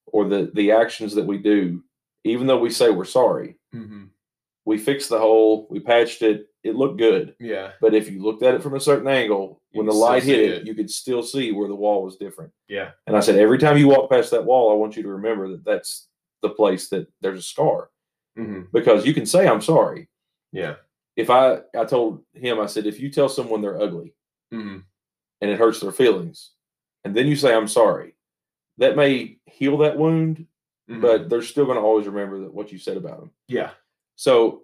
or 0.07 0.27
the 0.27 0.51
the 0.53 0.71
actions 0.71 1.15
that 1.15 1.25
we 1.25 1.37
do, 1.37 1.83
even 2.23 2.47
though 2.47 2.59
we 2.59 2.69
say 2.69 2.89
we're 2.89 3.05
sorry, 3.05 3.57
Mm-hmm. 3.75 4.03
we 4.65 4.77
fixed 4.77 5.09
the 5.09 5.17
hole, 5.19 5.67
we 5.69 5.79
patched 5.79 6.21
it, 6.21 6.47
it 6.63 6.75
looked 6.75 6.97
good. 6.97 7.35
Yeah. 7.39 7.71
But 7.81 7.93
if 7.95 8.09
you 8.09 8.21
looked 8.21 8.43
at 8.43 8.53
it 8.53 8.61
from 8.63 8.75
a 8.75 8.79
certain 8.79 9.07
angle, 9.07 9.61
You 9.71 9.79
when 9.79 9.87
the 9.87 9.93
light 9.93 10.23
hit 10.23 10.39
it, 10.39 10.51
it. 10.61 10.67
you 10.67 10.75
could 10.75 10.89
still 10.91 11.23
see 11.23 11.51
where 11.51 11.67
the 11.67 11.75
wall 11.75 12.03
was 12.03 12.17
different. 12.17 12.51
Yeah. 12.67 12.91
And 13.07 13.17
I 13.17 13.19
said, 13.19 13.37
every 13.39 13.57
time 13.57 13.77
you 13.77 13.87
walk 13.87 14.09
past 14.11 14.29
that 14.31 14.45
wall, 14.45 14.71
I 14.71 14.75
want 14.75 14.95
you 14.95 15.03
to 15.03 15.09
remember 15.09 15.47
that 15.49 15.65
that's 15.65 16.07
the 16.43 16.49
place 16.49 16.89
that 16.89 17.07
there's 17.21 17.39
a 17.39 17.43
scar 17.43 17.89
Mm-hmm. 18.37 18.61
because 18.73 19.05
you 19.05 19.13
can 19.13 19.25
say 19.25 19.47
I'm 19.47 19.61
sorry. 19.61 20.07
Yeah. 20.51 20.75
If 21.15 21.29
I 21.29 21.59
I 21.77 21.85
told 21.85 22.23
him 22.33 22.59
I 22.59 22.65
said 22.67 22.85
if 22.87 22.99
you 22.99 23.09
tell 23.11 23.29
someone 23.29 23.61
they're 23.61 23.81
ugly 23.81 24.13
Mm-hmm. 24.53 24.79
and 25.41 25.51
it 25.51 25.59
hurts 25.59 25.79
their 25.79 25.91
feelings, 25.91 26.51
and 27.03 27.15
then 27.15 27.27
you 27.27 27.35
say 27.35 27.53
I'm 27.55 27.67
sorry, 27.67 28.12
that 28.77 28.95
may 28.95 29.37
heal 29.45 29.77
that 29.79 29.97
wound, 29.97 30.45
but 30.87 31.29
they're 31.29 31.41
still 31.41 31.65
going 31.65 31.77
to 31.77 31.83
always 31.83 32.07
remember 32.07 32.41
that 32.41 32.53
what 32.53 32.71
you 32.71 32.77
said 32.77 32.97
about 32.97 33.19
them. 33.19 33.31
yeah. 33.47 33.71
So 34.15 34.63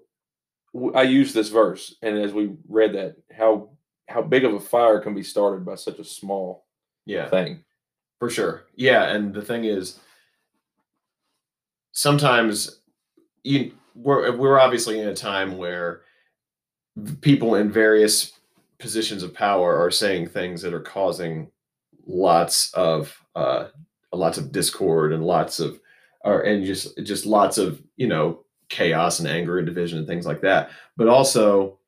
w- 0.73 0.93
I 0.93 1.03
use 1.03 1.33
this 1.33 1.49
verse, 1.49 1.95
and 2.01 2.17
as 2.17 2.33
we 2.33 2.51
read 2.67 2.93
that, 2.93 3.15
how 3.31 3.69
how 4.07 4.21
big 4.21 4.43
of 4.45 4.53
a 4.53 4.59
fire 4.59 4.99
can 4.99 5.13
be 5.13 5.23
started 5.23 5.63
by 5.65 5.75
such 5.75 5.99
a 5.99 6.03
small 6.03 6.65
Yeah. 7.05 7.29
thing. 7.29 7.63
For 8.19 8.29
sure. 8.29 8.65
Yeah, 8.75 9.09
and 9.15 9.33
the 9.33 9.41
thing 9.41 9.63
is 9.65 9.99
sometimes 11.91 12.81
you 13.43 13.73
we're 13.95 14.35
we're 14.35 14.59
obviously 14.59 14.99
in 14.99 15.07
a 15.07 15.15
time 15.15 15.57
where 15.57 16.01
people 17.21 17.55
in 17.55 17.71
various 17.71 18.33
positions 18.77 19.23
of 19.23 19.33
power 19.33 19.77
are 19.77 19.91
saying 19.91 20.27
things 20.27 20.61
that 20.61 20.73
are 20.73 20.81
causing 20.81 21.49
lots 22.05 22.73
of 22.73 23.15
uh 23.35 23.67
lots 24.13 24.37
of 24.37 24.51
discord 24.51 25.13
and 25.13 25.23
lots 25.25 25.59
of 25.59 25.79
or 26.25 26.41
and 26.41 26.65
just 26.65 26.97
just 27.03 27.25
lots 27.25 27.57
of, 27.57 27.81
you 27.97 28.07
know, 28.07 28.43
chaos 28.69 29.19
and 29.19 29.27
anger 29.27 29.57
and 29.57 29.65
division 29.67 29.97
and 29.99 30.07
things 30.07 30.25
like 30.25 30.41
that. 30.41 30.69
But 30.97 31.07
also 31.07 31.79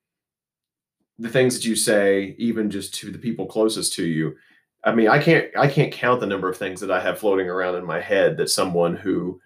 the 1.20 1.30
things 1.30 1.56
that 1.56 1.66
you 1.66 1.76
say 1.76 2.36
even 2.38 2.70
just 2.70 2.94
to 2.96 3.12
the 3.12 3.18
people 3.18 3.46
closest 3.46 3.94
to 3.94 4.04
you 4.06 4.36
I 4.84 4.96
mean, 4.96 5.10
I 5.10 5.20
can't 5.22 5.46
I 5.56 5.68
can't 5.68 5.92
count 5.94 6.22
the 6.22 6.26
number 6.26 6.50
of 6.50 6.58
things 6.58 6.82
that 6.82 6.90
I 6.90 7.00
have 7.00 7.20
floating 7.20 7.48
around 7.48 7.76
in 7.76 7.86
my 7.86 8.02
head 8.02 8.36
that 8.38 8.50
someone 8.50 8.96
who 8.96 9.40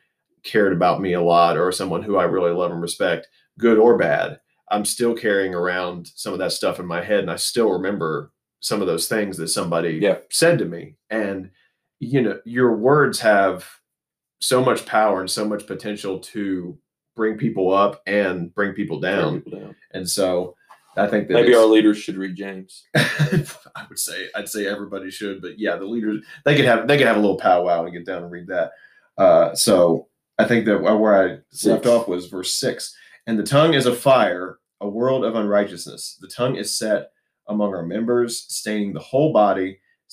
cared 0.43 0.71
about 0.71 1.01
me 1.01 1.11
a 1.13 1.21
lot 1.21 1.57
or 1.57 1.71
someone 1.73 2.01
who 2.01 2.15
I 2.15 2.23
really 2.23 2.51
love 2.53 2.71
and 2.71 2.81
respect, 2.81 3.27
good 3.59 3.77
or 3.77 3.97
bad, 3.97 4.39
I'm 4.71 4.85
still 4.85 5.13
carrying 5.13 5.53
around 5.53 6.09
some 6.15 6.31
of 6.31 6.39
that 6.39 6.53
stuff 6.53 6.79
in 6.79 6.85
my 6.85 7.03
head 7.03 7.19
and 7.19 7.29
I 7.31 7.35
still 7.35 7.69
remember 7.71 8.31
some 8.61 8.79
of 8.79 8.87
those 8.87 9.09
things 9.09 9.35
that 9.35 9.49
somebody 9.49 9.99
Yeah. 10.01 10.19
said 10.31 10.57
to 10.59 10.65
me. 10.65 10.95
And 11.09 11.51
you 11.99 12.21
know, 12.21 12.39
your 12.45 12.75
words 12.75 13.19
have 13.19 13.65
so 14.39 14.63
much 14.63 14.85
power 14.85 15.21
and 15.21 15.29
so 15.29 15.45
much 15.45 15.65
potential 15.65 16.19
to 16.19 16.77
bring 17.15 17.37
people 17.37 17.73
up 17.73 18.01
and 18.05 18.53
bring 18.53 18.73
people 18.73 18.99
down. 18.99 19.41
people 19.41 19.59
down. 19.59 19.75
And 19.93 20.09
so 20.09 20.55
I 20.97 21.07
think 21.07 21.27
that 21.27 21.33
Maybe 21.33 21.55
our 21.55 21.65
leaders 21.65 21.97
should 21.97 22.17
read 22.17 22.35
James. 22.35 22.83
I 22.95 23.85
would 23.89 23.99
say 23.99 24.27
I'd 24.35 24.49
say 24.49 24.67
everybody 24.67 25.09
should, 25.11 25.41
but 25.41 25.59
yeah, 25.59 25.75
the 25.75 25.85
leaders 25.85 26.23
they 26.45 26.55
could 26.55 26.65
have 26.65 26.87
they 26.87 26.97
could 26.97 27.07
have 27.07 27.17
a 27.17 27.21
little 27.21 27.37
powwow 27.37 27.83
and 27.83 27.93
get 27.93 28.05
down 28.05 28.23
and 28.23 28.31
read 28.31 28.47
that. 28.47 28.71
Uh, 29.17 29.53
so 29.55 30.07
I 30.37 30.45
think 30.45 30.65
that 30.65 30.81
where 30.81 31.21
I 31.23 31.37
Six. 31.51 31.65
left 31.65 31.85
off 31.85 32.07
was 32.07 32.27
verse 32.27 32.53
six, 32.53 32.95
and 33.27 33.39
the 33.39 33.43
tongue 33.43 33.73
is 33.73 33.85
a 33.85 33.95
fire, 33.95 34.59
a 34.81 34.87
world 34.87 35.23
of 35.25 35.35
unrighteousness. 35.35 36.17
The 36.21 36.27
tongue 36.27 36.55
is 36.57 36.77
set 36.77 37.11
among 37.47 37.73
our 37.73 37.85
members, 37.85 38.45
staining 38.49 38.93
the 38.93 38.99
whole 38.99 39.31
body, 39.31 39.79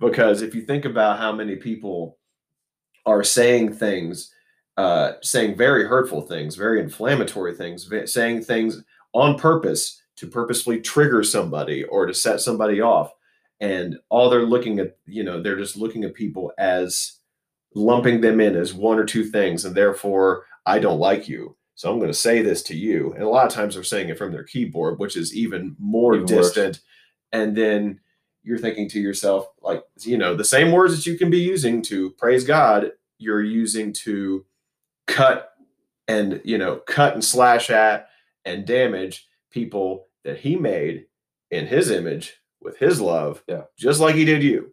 Because 0.00 0.42
if 0.42 0.54
you 0.54 0.62
think 0.62 0.84
about 0.84 1.18
how 1.18 1.30
many 1.30 1.56
people 1.56 2.18
are 3.06 3.22
saying 3.22 3.72
things 3.74 4.34
uh, 4.76 5.12
saying 5.22 5.56
very 5.56 5.86
hurtful 5.86 6.22
things 6.22 6.56
very 6.56 6.80
inflammatory 6.80 7.54
things 7.54 7.88
saying 8.06 8.42
things 8.42 8.82
on 9.12 9.38
purpose 9.38 10.02
to 10.16 10.26
purposefully 10.26 10.80
trigger 10.80 11.22
somebody 11.22 11.84
or 11.84 12.06
to 12.06 12.14
set 12.14 12.40
somebody 12.40 12.80
off 12.80 13.12
and 13.60 13.98
all 14.08 14.30
they're 14.30 14.42
looking 14.46 14.78
at 14.78 14.96
you 15.06 15.22
know 15.22 15.42
they're 15.42 15.58
just 15.58 15.76
looking 15.76 16.04
at 16.04 16.14
people 16.14 16.52
as 16.58 17.18
lumping 17.74 18.20
them 18.20 18.40
in 18.40 18.56
as 18.56 18.72
one 18.74 18.98
or 18.98 19.04
two 19.04 19.24
things 19.24 19.64
and 19.64 19.74
therefore 19.74 20.44
i 20.66 20.78
don't 20.78 20.98
like 20.98 21.28
you 21.28 21.54
so 21.74 21.90
i'm 21.90 21.98
going 21.98 22.10
to 22.10 22.14
say 22.14 22.42
this 22.42 22.62
to 22.62 22.74
you 22.76 23.12
and 23.14 23.22
a 23.22 23.28
lot 23.28 23.46
of 23.46 23.52
times 23.52 23.74
they're 23.74 23.84
saying 23.84 24.08
it 24.08 24.18
from 24.18 24.32
their 24.32 24.44
keyboard 24.44 24.98
which 24.98 25.16
is 25.16 25.34
even 25.34 25.76
more 25.78 26.14
Even 26.14 26.22
worse. 26.22 26.46
distant 26.46 26.80
and 27.32 27.56
then 27.56 28.00
you're 28.42 28.58
thinking 28.58 28.88
to 28.88 29.00
yourself 29.00 29.48
like 29.62 29.82
you 30.00 30.16
know 30.18 30.34
the 30.34 30.44
same 30.44 30.72
words 30.72 30.96
that 30.96 31.06
you 31.10 31.16
can 31.18 31.30
be 31.30 31.38
using 31.40 31.82
to 31.82 32.10
praise 32.12 32.44
god 32.44 32.92
you're 33.18 33.42
using 33.42 33.92
to 33.92 34.44
cut 35.06 35.52
and 36.08 36.40
you 36.44 36.56
know 36.58 36.76
cut 36.86 37.14
and 37.14 37.24
slash 37.24 37.68
at 37.70 38.08
and 38.44 38.66
damage 38.66 39.28
people 39.50 40.06
that 40.24 40.38
he 40.38 40.56
made 40.56 41.06
in 41.50 41.66
his 41.66 41.90
image 41.90 42.36
with 42.62 42.78
his 42.78 43.00
love 43.00 43.42
Yeah. 43.46 43.62
just 43.78 44.00
like 44.00 44.14
he 44.14 44.24
did 44.24 44.42
you 44.42 44.72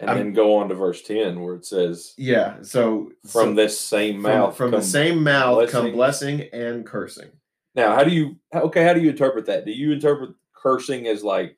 And 0.00 0.10
I'm- 0.10 0.18
then 0.18 0.32
go 0.32 0.56
on 0.56 0.68
to 0.70 0.74
verse 0.74 1.02
10 1.02 1.40
where 1.40 1.54
it 1.54 1.64
says, 1.66 2.14
yeah 2.16 2.56
so 2.62 3.12
From 3.26 3.50
so 3.50 3.54
this 3.54 3.78
same 3.78 4.20
mouth. 4.20 4.56
from 4.56 4.70
the 4.70 4.82
same 4.82 5.22
mouth 5.22 5.70
come 5.70 5.92
blessing. 5.92 6.36
blessing 6.38 6.48
and 6.52 6.86
cursing 6.86 7.30
Now, 7.74 7.94
how 7.94 8.04
do 8.04 8.10
you, 8.12 8.36
okay, 8.54 8.84
how 8.84 8.92
do 8.94 9.00
you 9.00 9.10
interpret 9.10 9.46
that? 9.46 9.64
Do 9.64 9.72
you 9.72 9.92
interpret 9.92 10.30
cursing 10.54 11.06
as 11.08 11.22
like 11.24 11.56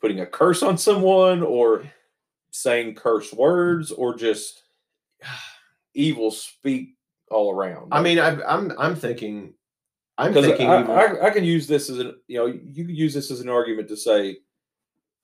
putting 0.00 0.20
a 0.20 0.26
curse 0.26 0.62
on 0.62 0.78
someone 0.78 1.42
or 1.42 1.84
saying 2.50 2.94
curse 2.94 3.32
words 3.32 3.90
or 3.92 4.14
just 4.14 4.62
evil 5.94 6.30
speak 6.30 6.96
all 7.30 7.52
around? 7.52 7.88
i 7.92 8.02
mean 8.02 8.18
I, 8.18 8.40
i'm 8.42 8.72
i'm 8.78 8.96
thinking 8.96 9.54
i'm 10.18 10.32
thinking 10.34 10.68
I, 10.68 10.82
I, 10.82 11.26
I 11.26 11.30
can 11.30 11.44
use 11.44 11.66
this 11.66 11.88
as 11.90 11.98
an 11.98 12.14
you 12.26 12.38
know 12.38 12.46
you 12.46 12.84
could 12.84 12.96
use 12.96 13.14
this 13.14 13.30
as 13.30 13.40
an 13.40 13.48
argument 13.48 13.88
to 13.88 13.96
say 13.96 14.38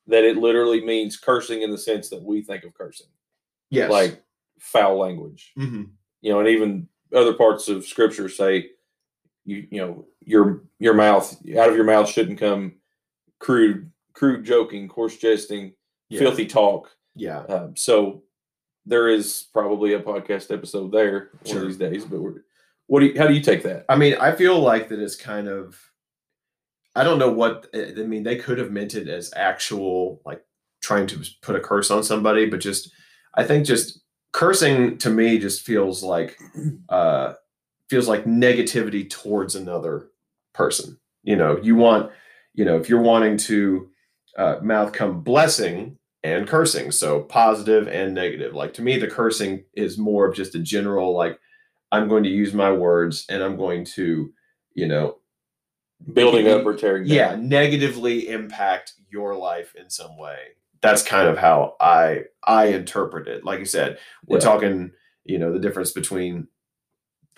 that 0.07 0.25
it 0.25 0.37
literally 0.37 0.85
means 0.85 1.17
cursing 1.17 1.63
in 1.63 1.71
the 1.71 1.79
sense 1.79 2.09
that 2.11 2.23
we 2.23 2.43
think 2.43 2.65
of 2.65 2.75
cursing 2.75 3.09
yes 3.71 3.91
like 3.91 4.23
foul 4.61 4.99
language 4.99 5.53
Mhm. 5.59 5.91
you 6.21 6.33
know 6.33 6.39
and 6.41 6.49
even 6.49 6.89
other 7.15 7.35
parts 7.35 7.69
of 7.69 7.85
scripture 7.85 8.29
say 8.29 8.71
you 9.45 9.67
you 9.71 9.81
know 9.81 10.07
your 10.25 10.63
your 10.79 10.95
mouth 10.95 11.37
out 11.57 11.69
of 11.69 11.75
your 11.77 11.85
mouth 11.85 12.09
shouldn't 12.09 12.39
come 12.39 12.75
crude 13.39 13.91
crude 14.17 14.45
joking 14.45 14.89
coarse 14.89 15.17
jesting 15.19 15.73
Yeah. 16.09 16.21
filthy 16.21 16.47
talk 16.47 16.91
yeah 17.15 17.41
um, 17.55 17.77
so 17.77 18.23
there 18.87 19.09
is 19.09 19.47
probably 19.53 19.93
a 19.95 20.01
podcast 20.01 20.51
episode 20.53 20.91
there 20.91 21.31
one 21.43 21.53
Sure. 21.53 21.63
of 21.63 21.69
these 21.69 21.77
days 21.77 22.05
but 22.05 22.21
we're, 22.21 22.43
what 22.89 23.01
do 23.01 23.07
you, 23.07 23.19
how 23.19 23.27
do 23.29 23.35
you 23.35 23.41
take 23.43 23.63
that 23.65 23.85
I 23.89 23.97
mean, 23.97 24.15
I 24.21 24.33
feel 24.33 24.59
like 24.61 24.89
that 24.91 25.01
is 25.01 25.17
kind 25.17 25.49
of. 25.49 25.79
I 26.95 27.03
don't 27.05 27.19
know 27.19 27.31
what 27.33 27.67
I 27.75 27.91
I 27.99 28.05
mean. 28.05 28.23
They 28.23 28.37
could 28.37 28.59
have 28.59 28.71
meant 28.71 28.95
it 28.95 29.09
as 29.09 29.33
actual, 29.37 30.23
like 30.25 30.43
trying 30.81 31.07
to 31.09 31.19
put 31.43 31.57
a 31.57 31.61
curse 31.61 31.91
on 31.91 32.03
somebody, 32.05 32.47
but 32.49 32.61
just 32.61 32.91
I 33.35 33.43
think 33.45 33.67
just 33.67 34.01
cursing 34.33 34.99
to 34.99 35.11
me 35.11 35.39
just 35.39 35.63
feels 35.63 36.03
like 36.03 36.39
uh 36.89 37.35
feels 37.91 38.09
like 38.09 38.25
negativity 38.25 39.09
towards 39.11 39.57
another 39.57 40.09
person. 40.55 40.97
You 41.25 41.37
know, 41.37 41.59
you 41.61 41.75
want 41.75 42.13
you 42.55 42.65
know 42.65 42.77
if 42.79 42.89
you're 42.89 43.03
wanting 43.03 43.37
to 43.51 43.91
uh, 44.37 44.59
mouth 44.63 44.93
come 44.93 45.21
blessing 45.21 45.99
and 46.23 46.47
cursing, 46.49 46.91
so 46.91 47.21
positive 47.23 47.89
and 47.89 48.15
negative. 48.15 48.55
Like 48.55 48.73
to 48.75 48.83
me, 48.83 48.99
the 48.99 49.07
cursing 49.09 49.65
is 49.75 49.97
more 49.99 50.27
of 50.29 50.35
just 50.35 50.55
a 50.55 50.59
general 50.59 51.15
like 51.15 51.39
I'm 51.93 52.09
going 52.09 52.25
to 52.25 52.31
use 52.31 52.53
my 52.53 52.73
words 52.73 53.25
and 53.29 53.43
I'm 53.43 53.57
going 53.57 53.85
to, 53.97 54.33
you 54.75 54.89
know, 54.89 55.19
building 56.13 56.49
up 56.49 56.67
or 56.67 56.75
tearing 56.77 57.05
down. 57.07 57.17
yeah 57.17 57.37
negatively 57.37 58.29
impact 58.29 58.93
your 59.09 59.35
life 59.35 59.75
in 59.77 59.89
some 59.89 60.19
way 60.19 60.37
that's 60.83 61.03
kind 61.03 61.27
of 61.27 61.39
how 61.39 61.75
i 61.81 62.21
i 62.47 62.67
interpret 62.67 63.27
it 63.27 63.45
like 63.47 63.59
you 63.61 63.65
said 63.65 63.99
we're 64.27 64.37
Yeah. 64.37 64.45
talking 64.45 64.91
you 65.25 65.39
know 65.39 65.55
the 65.55 65.59
difference 65.59 65.93
between 65.93 66.49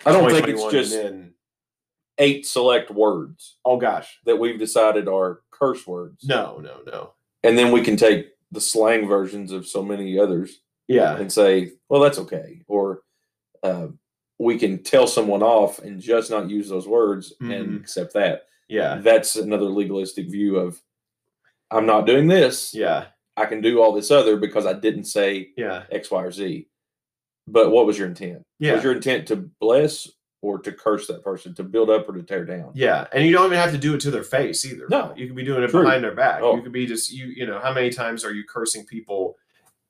I 0.05 0.11
don't 0.11 0.29
think 0.29 0.49
it's 0.49 0.71
just 0.71 0.93
eight 2.17 2.45
select 2.45 2.91
words 2.91 3.57
oh 3.63 3.77
gosh 3.77 4.19
that 4.25 4.35
we've 4.37 4.59
decided 4.59 5.07
are 5.07 5.39
curse 5.61 5.85
words. 5.87 6.23
no 6.27 6.57
no 6.63 6.81
no 6.85 7.13
And 7.43 7.57
then 7.57 7.71
we 7.71 7.81
can 7.81 7.95
take 7.97 8.27
the 8.51 8.61
slang 8.61 9.07
versions 9.07 9.51
of 9.51 9.67
so 9.67 9.83
many 9.83 10.17
others 10.19 10.61
yeah 10.87 11.15
and 11.17 11.31
say, 11.31 11.71
well, 11.87 12.01
that's 12.01 12.17
okay. 12.19 12.61
Or 12.67 13.01
uh, 13.61 13.87
we 14.39 14.57
can 14.57 14.81
tell 14.83 15.05
someone 15.05 15.43
off 15.43 15.79
and 15.79 16.01
just 16.01 16.31
not 16.31 16.49
use 16.49 16.67
those 16.69 16.87
words 16.87 17.33
and 17.41 17.51
Mhm. 17.51 17.79
accept 17.81 18.13
that. 18.13 18.43
yeah 18.67 18.95
That's 19.03 19.35
another 19.35 19.65
legalistic 19.65 20.29
view 20.31 20.57
of 20.57 20.81
I'm 21.71 21.85
not 21.85 22.07
doing 22.07 22.27
this. 22.27 22.73
yeah 22.73 23.07
I 23.37 23.45
can 23.45 23.61
do 23.61 23.81
all 23.81 23.93
this 23.93 24.11
other 24.11 24.35
because 24.37 24.65
I 24.65 24.73
didn't 24.73 25.05
say 25.05 25.49
yeah 25.55 25.83
X, 25.91 26.09
Y, 26.11 26.23
or 26.23 26.31
Z. 26.31 26.67
But 27.47 27.71
what 27.71 27.85
was 27.85 27.97
your 27.97 28.07
intent? 28.07 28.43
Yeah. 28.59 28.73
Was 28.75 28.83
your 28.83 28.93
intent 28.93 29.27
to 29.29 29.35
bless 29.59 30.07
or 30.41 30.59
to 30.59 30.71
curse 30.71 31.07
that 31.07 31.23
person, 31.23 31.53
to 31.55 31.63
build 31.63 31.89
up 31.89 32.07
or 32.07 32.13
to 32.13 32.23
tear 32.23 32.45
down? 32.45 32.71
Yeah, 32.73 33.07
and 33.13 33.25
you 33.25 33.31
don't 33.33 33.47
even 33.47 33.57
have 33.57 33.71
to 33.71 33.77
do 33.77 33.93
it 33.93 34.01
to 34.01 34.11
their 34.11 34.23
face 34.23 34.65
either. 34.65 34.87
No. 34.89 35.13
you 35.15 35.27
could 35.27 35.35
be 35.35 35.43
doing 35.43 35.63
it 35.63 35.69
True. 35.69 35.83
behind 35.83 36.03
their 36.03 36.15
back. 36.15 36.41
Oh. 36.41 36.55
You 36.55 36.61
could 36.61 36.71
be 36.71 36.85
just 36.85 37.11
you. 37.11 37.27
You 37.27 37.45
know, 37.45 37.59
how 37.59 37.73
many 37.73 37.89
times 37.89 38.23
are 38.23 38.33
you 38.33 38.43
cursing 38.43 38.85
people, 38.85 39.37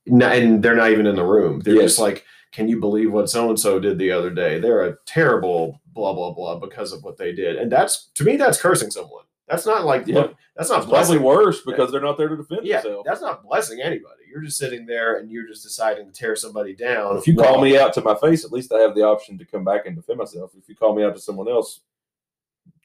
and 0.07 0.63
they're 0.63 0.75
not 0.75 0.91
even 0.91 1.05
in 1.05 1.15
the 1.15 1.25
room? 1.25 1.59
They're 1.59 1.75
just 1.75 1.99
like, 1.99 2.25
"Can 2.51 2.67
you 2.67 2.79
believe 2.79 3.11
what 3.11 3.29
so 3.29 3.49
and 3.49 3.59
so 3.59 3.79
did 3.79 3.97
the 3.99 4.11
other 4.11 4.29
day? 4.29 4.59
They're 4.59 4.87
a 4.87 4.97
terrible 5.05 5.79
blah 5.93 6.13
blah 6.13 6.31
blah 6.33 6.59
because 6.59 6.93
of 6.93 7.03
what 7.03 7.17
they 7.17 7.31
did." 7.31 7.57
And 7.57 7.71
that's 7.71 8.09
to 8.15 8.23
me, 8.23 8.35
that's 8.35 8.61
cursing 8.61 8.91
someone. 8.91 9.25
That's 9.49 9.65
not 9.65 9.83
like 9.85 10.05
Yeah. 10.07 10.15
look, 10.15 10.35
that's 10.55 10.69
not 10.69 10.87
probably 10.87 11.17
worse 11.17 11.61
because 11.61 11.91
they're 11.91 12.01
not 12.01 12.17
there 12.17 12.27
to 12.29 12.37
defend 12.37 12.65
Yeah, 12.65 12.81
themselves. 12.81 13.05
that's 13.07 13.21
not 13.21 13.43
blessing 13.43 13.81
anybody. 13.81 14.21
You're 14.29 14.41
just 14.43 14.57
sitting 14.57 14.85
there 14.85 15.15
and 15.17 15.31
you're 15.31 15.47
just 15.47 15.63
deciding 15.63 16.05
to 16.05 16.11
tear 16.11 16.35
somebody 16.35 16.75
down. 16.75 17.17
If 17.17 17.27
you 17.27 17.35
call 17.35 17.59
me 17.61 17.77
out 17.77 17.93
to 17.93 18.01
my 18.01 18.15
face, 18.15 18.45
at 18.45 18.51
least 18.51 18.71
I 18.71 18.79
have 18.79 18.93
the 18.95 19.01
option 19.03 19.37
to 19.39 19.45
come 19.45 19.63
back 19.63 19.87
and 19.87 19.95
defend 19.95 20.19
myself. 20.19 20.51
If 20.55 20.69
you 20.69 20.75
call 20.75 20.93
me 20.95 21.03
out 21.03 21.15
to 21.15 21.21
someone 21.21 21.47
else, 21.49 21.81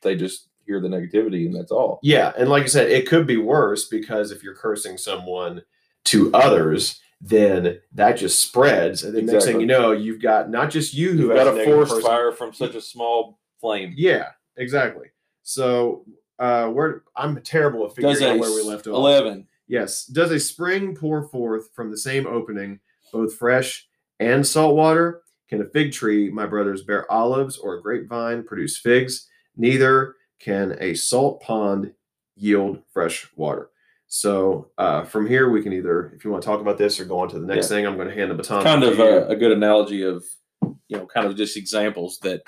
they 0.02 0.16
just 0.16 0.48
hear 0.64 0.80
the 0.80 0.88
negativity 0.88 1.44
and 1.46 1.54
that's 1.54 1.70
all. 1.70 2.00
Yeah, 2.02 2.32
and 2.38 2.48
like 2.48 2.62
I 2.62 2.66
said, 2.66 2.90
it 2.90 3.06
could 3.06 3.26
be 3.26 3.36
worse 3.36 3.86
because 3.86 4.30
if 4.30 4.42
you're 4.42 4.54
cursing 4.54 4.96
someone 4.96 5.62
to 6.04 6.32
others, 6.32 7.00
then 7.20 7.80
that 7.92 8.12
just 8.12 8.40
spreads, 8.40 9.02
and 9.04 9.14
the 9.14 9.22
next 9.22 9.44
thing 9.46 9.60
you 9.60 9.66
know, 9.66 9.92
you've 9.92 10.20
got 10.20 10.50
not 10.50 10.70
just 10.70 10.92
you 10.92 11.12
who 11.12 11.28
You've 11.28 11.34
got 11.36 11.46
a 11.46 11.60
a 11.60 11.64
forest 11.64 11.92
person- 11.92 12.06
fire 12.06 12.32
from 12.32 12.52
such 12.52 12.74
a 12.74 12.80
small 12.80 13.38
flame. 13.60 13.94
Yeah, 13.96 14.28
exactly. 14.56 15.08
So 15.42 16.04
uh, 16.38 16.70
we're 16.72 17.00
I'm 17.16 17.40
terrible 17.42 17.84
at 17.86 17.94
figuring 17.94 18.14
Does 18.14 18.22
out 18.22 18.36
a 18.36 18.38
where 18.38 18.54
we 18.54 18.62
left 18.62 18.86
off. 18.86 18.94
eleven? 18.94 19.46
Yes. 19.68 20.04
Does 20.06 20.30
a 20.30 20.38
spring 20.40 20.94
pour 20.94 21.22
forth 21.28 21.70
from 21.74 21.90
the 21.90 21.96
same 21.98 22.26
opening 22.26 22.80
both 23.12 23.34
fresh 23.34 23.86
and 24.20 24.46
salt 24.46 24.76
water? 24.76 25.22
Can 25.48 25.60
a 25.60 25.64
fig 25.64 25.92
tree, 25.92 26.30
my 26.30 26.46
brothers, 26.46 26.82
bear 26.82 27.10
olives 27.10 27.56
or 27.58 27.74
a 27.74 27.82
grapevine 27.82 28.42
produce 28.42 28.78
figs? 28.78 29.28
Neither 29.56 30.16
can 30.40 30.76
a 30.80 30.94
salt 30.94 31.40
pond 31.40 31.92
yield 32.36 32.82
fresh 32.92 33.28
water. 33.36 33.70
So 34.06 34.70
uh, 34.78 35.04
from 35.04 35.26
here, 35.26 35.50
we 35.50 35.62
can 35.62 35.72
either, 35.72 36.12
if 36.16 36.24
you 36.24 36.30
want 36.30 36.42
to 36.42 36.46
talk 36.46 36.60
about 36.60 36.78
this 36.78 37.00
or 37.00 37.04
go 37.04 37.18
on 37.18 37.28
to 37.30 37.38
the 37.38 37.46
next 37.46 37.70
Yeah. 37.70 37.76
thing, 37.76 37.86
I'm 37.86 37.96
going 37.96 38.08
to 38.08 38.14
hand 38.14 38.30
the 38.30 38.34
baton. 38.34 38.62
Kind 38.62 38.82
to 38.82 38.90
of 38.92 38.98
a, 39.00 39.28
a 39.28 39.36
good 39.36 39.52
analogy 39.52 40.02
of 40.02 40.24
you 40.88 40.96
know, 40.98 41.06
kind 41.06 41.26
of 41.26 41.36
just 41.36 41.56
examples 41.56 42.18
that 42.18 42.42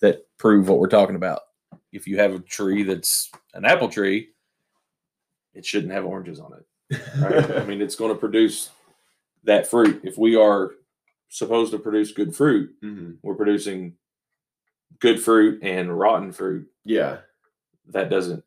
that 0.00 0.26
prove 0.38 0.68
what 0.68 0.78
we're 0.78 0.88
talking 0.88 1.16
about. 1.16 1.40
If 1.94 2.08
you 2.08 2.18
have 2.18 2.34
a 2.34 2.40
tree 2.40 2.82
that's 2.82 3.30
an 3.54 3.64
apple 3.64 3.88
tree, 3.88 4.30
it 5.54 5.64
shouldn't 5.64 5.92
have 5.92 6.04
oranges 6.04 6.40
on 6.40 6.52
it. 6.54 7.00
Right? 7.18 7.50
I 7.62 7.64
mean, 7.64 7.80
it's 7.80 7.94
going 7.94 8.12
to 8.12 8.18
produce 8.18 8.70
that 9.44 9.68
fruit. 9.68 10.00
If 10.02 10.18
we 10.18 10.34
are 10.34 10.72
supposed 11.28 11.70
to 11.70 11.78
produce 11.78 12.10
good 12.10 12.34
fruit, 12.34 12.74
Mhm. 12.82 13.18
we're 13.22 13.36
producing 13.36 13.96
good 14.98 15.20
fruit 15.22 15.62
and 15.62 15.96
rotten 15.96 16.32
fruit. 16.32 16.68
Yeah. 16.84 17.18
That 17.88 18.10
doesn't 18.10 18.42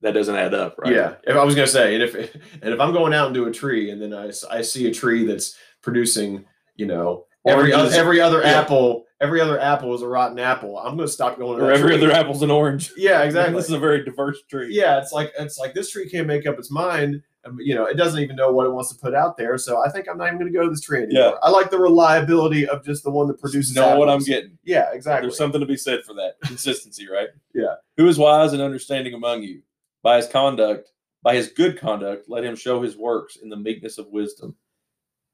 that 0.00 0.12
doesn't 0.12 0.36
add 0.36 0.54
up, 0.54 0.78
right? 0.78 0.92
Yeah, 0.94 1.16
if 1.24 1.34
I 1.36 1.42
was 1.42 1.56
gonna 1.56 1.66
say, 1.66 1.94
and 1.94 2.02
if 2.04 2.14
and 2.14 2.72
if 2.72 2.78
I'm 2.78 2.92
going 2.92 3.12
out 3.12 3.26
into 3.28 3.46
a 3.46 3.50
tree 3.52 3.90
and 3.90 4.00
then 4.00 4.14
I, 4.14 4.30
I 4.48 4.62
see 4.62 4.86
a 4.86 4.94
tree 4.94 5.26
that's 5.26 5.56
producing, 5.82 6.44
you 6.76 6.86
know, 6.86 7.26
every 7.44 7.72
Oranges. 7.72 7.94
every 7.96 8.20
other 8.20 8.40
Yeah. 8.40 8.60
apple, 8.60 9.06
every 9.20 9.40
other 9.40 9.58
apple 9.60 9.94
is 9.94 10.02
a 10.02 10.08
rotten 10.08 10.38
apple. 10.38 10.78
I'm 10.78 10.96
gonna 10.96 11.08
stop 11.08 11.38
going. 11.38 11.58
To 11.58 11.64
Or 11.66 11.72
every 11.72 11.96
tree. 11.96 12.04
other 12.04 12.12
apple's 12.12 12.42
an 12.42 12.50
orange. 12.50 12.92
Yeah, 12.96 13.22
exactly. 13.22 13.54
This 13.56 13.66
is 13.66 13.72
a 13.72 13.78
very 13.78 14.04
diverse 14.04 14.42
tree. 14.50 14.68
yeah, 14.70 14.98
it's 14.98 15.12
like 15.12 15.32
it's 15.38 15.58
like 15.58 15.74
this 15.74 15.90
tree 15.90 16.08
can't 16.08 16.26
make 16.26 16.46
up 16.46 16.58
its 16.58 16.70
mind. 16.70 17.22
You 17.58 17.74
know, 17.76 17.84
it 17.86 17.94
doesn't 17.96 18.20
even 18.20 18.36
know 18.36 18.52
what 18.52 18.66
it 18.66 18.70
wants 18.72 18.90
to 18.92 18.98
put 19.00 19.14
out 19.14 19.38
there. 19.38 19.56
So 19.56 19.82
I 19.82 19.88
think 19.90 20.06
I'm 20.06 20.18
not 20.18 20.26
even 20.26 20.38
going 20.38 20.52
to 20.52 20.58
go 20.58 20.64
to 20.64 20.70
this 20.70 20.82
tree 20.82 21.04
anymore. 21.04 21.22
Yeah. 21.32 21.38
I 21.42 21.48
like 21.48 21.70
the 21.70 21.78
reliability 21.78 22.68
of 22.68 22.84
just 22.84 23.04
the 23.04 23.10
one 23.10 23.26
that 23.28 23.40
produces. 23.40 23.74
know 23.74 23.96
what 23.98 24.10
I'm 24.10 24.18
getting. 24.18 24.58
Yeah, 24.64 24.88
exactly. 24.92 25.28
There's 25.28 25.38
something 25.38 25.60
to 25.60 25.66
be 25.66 25.76
said 25.76 26.00
for 26.04 26.12
that 26.14 26.34
consistency, 26.44 27.08
right? 27.08 27.28
Yeah. 27.54 27.76
Who 27.96 28.06
is 28.06 28.18
wise 28.18 28.52
and 28.52 28.60
understanding 28.60 29.14
among 29.14 29.44
you? 29.44 29.62
By 30.02 30.18
his 30.18 30.26
conduct, 30.28 30.90
by 31.22 31.36
his 31.36 31.48
good 31.48 31.78
conduct, 31.78 32.28
let 32.28 32.44
him 32.44 32.54
show 32.54 32.82
his 32.82 32.98
works 32.98 33.36
in 33.36 33.48
the 33.48 33.56
meekness 33.56 33.96
of 33.96 34.08
wisdom. 34.08 34.54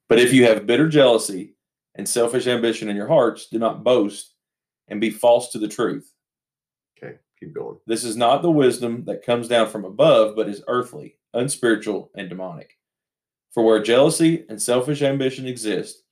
But 0.09 0.21
if 0.21 0.33
you 0.33 0.45
have 0.45 0.67
bitter 0.67 0.89
jealousy 0.89 1.54
and 1.95 2.09
selfish 2.09 2.47
ambition 2.47 2.89
in 2.89 2.97
your 2.97 3.09
hearts, 3.09 3.49
do 3.49 3.59
not 3.59 3.85
boast 3.85 4.35
and 4.89 5.01
be 5.01 5.11
false 5.11 5.51
to 5.53 5.59
the 5.59 5.69
truth. 5.69 6.13
Okay, 6.99 7.17
keep 7.39 7.55
going. 7.55 7.79
This 7.87 8.05
is 8.05 8.17
not 8.17 8.43
the 8.43 8.51
wisdom 8.51 9.05
that 9.07 9.25
comes 9.25 9.49
down 9.49 9.69
from 9.69 9.85
above, 9.85 10.37
but 10.37 10.49
is 10.49 10.63
earthly, 10.69 11.19
unspiritual, 11.33 12.11
and 12.15 12.29
demonic. 12.29 12.79
For 13.53 13.65
where 13.65 13.83
jealousy 13.83 14.45
and 14.49 14.61
selfish 14.61 15.03
ambition 15.03 15.47
exist, 15.47 16.03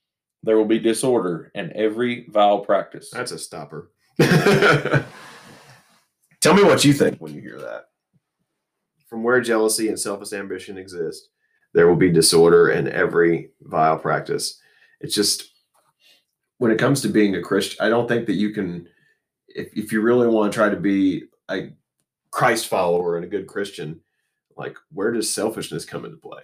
there 0.43 0.57
will 0.57 0.65
be 0.65 0.79
disorder 0.79 1.51
and 1.55 1.73
every 1.73 2.27
vile 2.29 2.61
practice. 2.61 3.11
That's 3.11 3.33
a 3.33 3.39
stopper. 3.39 3.91
Tell 6.41 6.55
me 6.55 6.65
what 6.65 6.85
you 6.85 6.93
think 6.93 7.19
when 7.21 7.35
you 7.35 7.41
hear 7.41 7.59
that. 7.59 7.87
From 9.09 9.23
where 9.23 9.41
jealousy 9.41 9.89
and 9.89 9.99
selfish 9.99 10.33
ambition 10.33 10.79
exist, 10.79 11.29
there 11.75 11.89
will 11.89 11.97
be 11.97 12.11
disorder 12.11 12.69
and 12.69 12.89
every 12.89 13.51
vile 13.63 13.99
practice. 13.99 14.61
It's 15.01 15.15
just 15.15 15.52
when 16.63 16.71
it 16.71 16.79
comes 16.79 17.01
to 17.01 17.09
being 17.09 17.35
a 17.35 17.43
Christian, 17.43 17.85
I 17.85 17.89
don't 17.89 18.07
think 18.07 18.27
that 18.27 18.35
you 18.35 18.51
can, 18.51 18.89
if, 19.49 19.77
if 19.77 19.91
you 19.91 20.01
really 20.01 20.29
want 20.29 20.53
to 20.53 20.57
try 20.57 20.69
to 20.69 20.77
be 20.77 21.25
a 21.51 21.71
Christ 22.31 22.69
follower 22.69 23.17
and 23.17 23.25
a 23.25 23.29
good 23.29 23.49
Christian, 23.49 23.99
like 24.57 24.77
where 24.93 25.11
does 25.11 25.35
selfishness 25.35 25.85
come 25.85 26.05
into 26.05 26.19
play? 26.19 26.43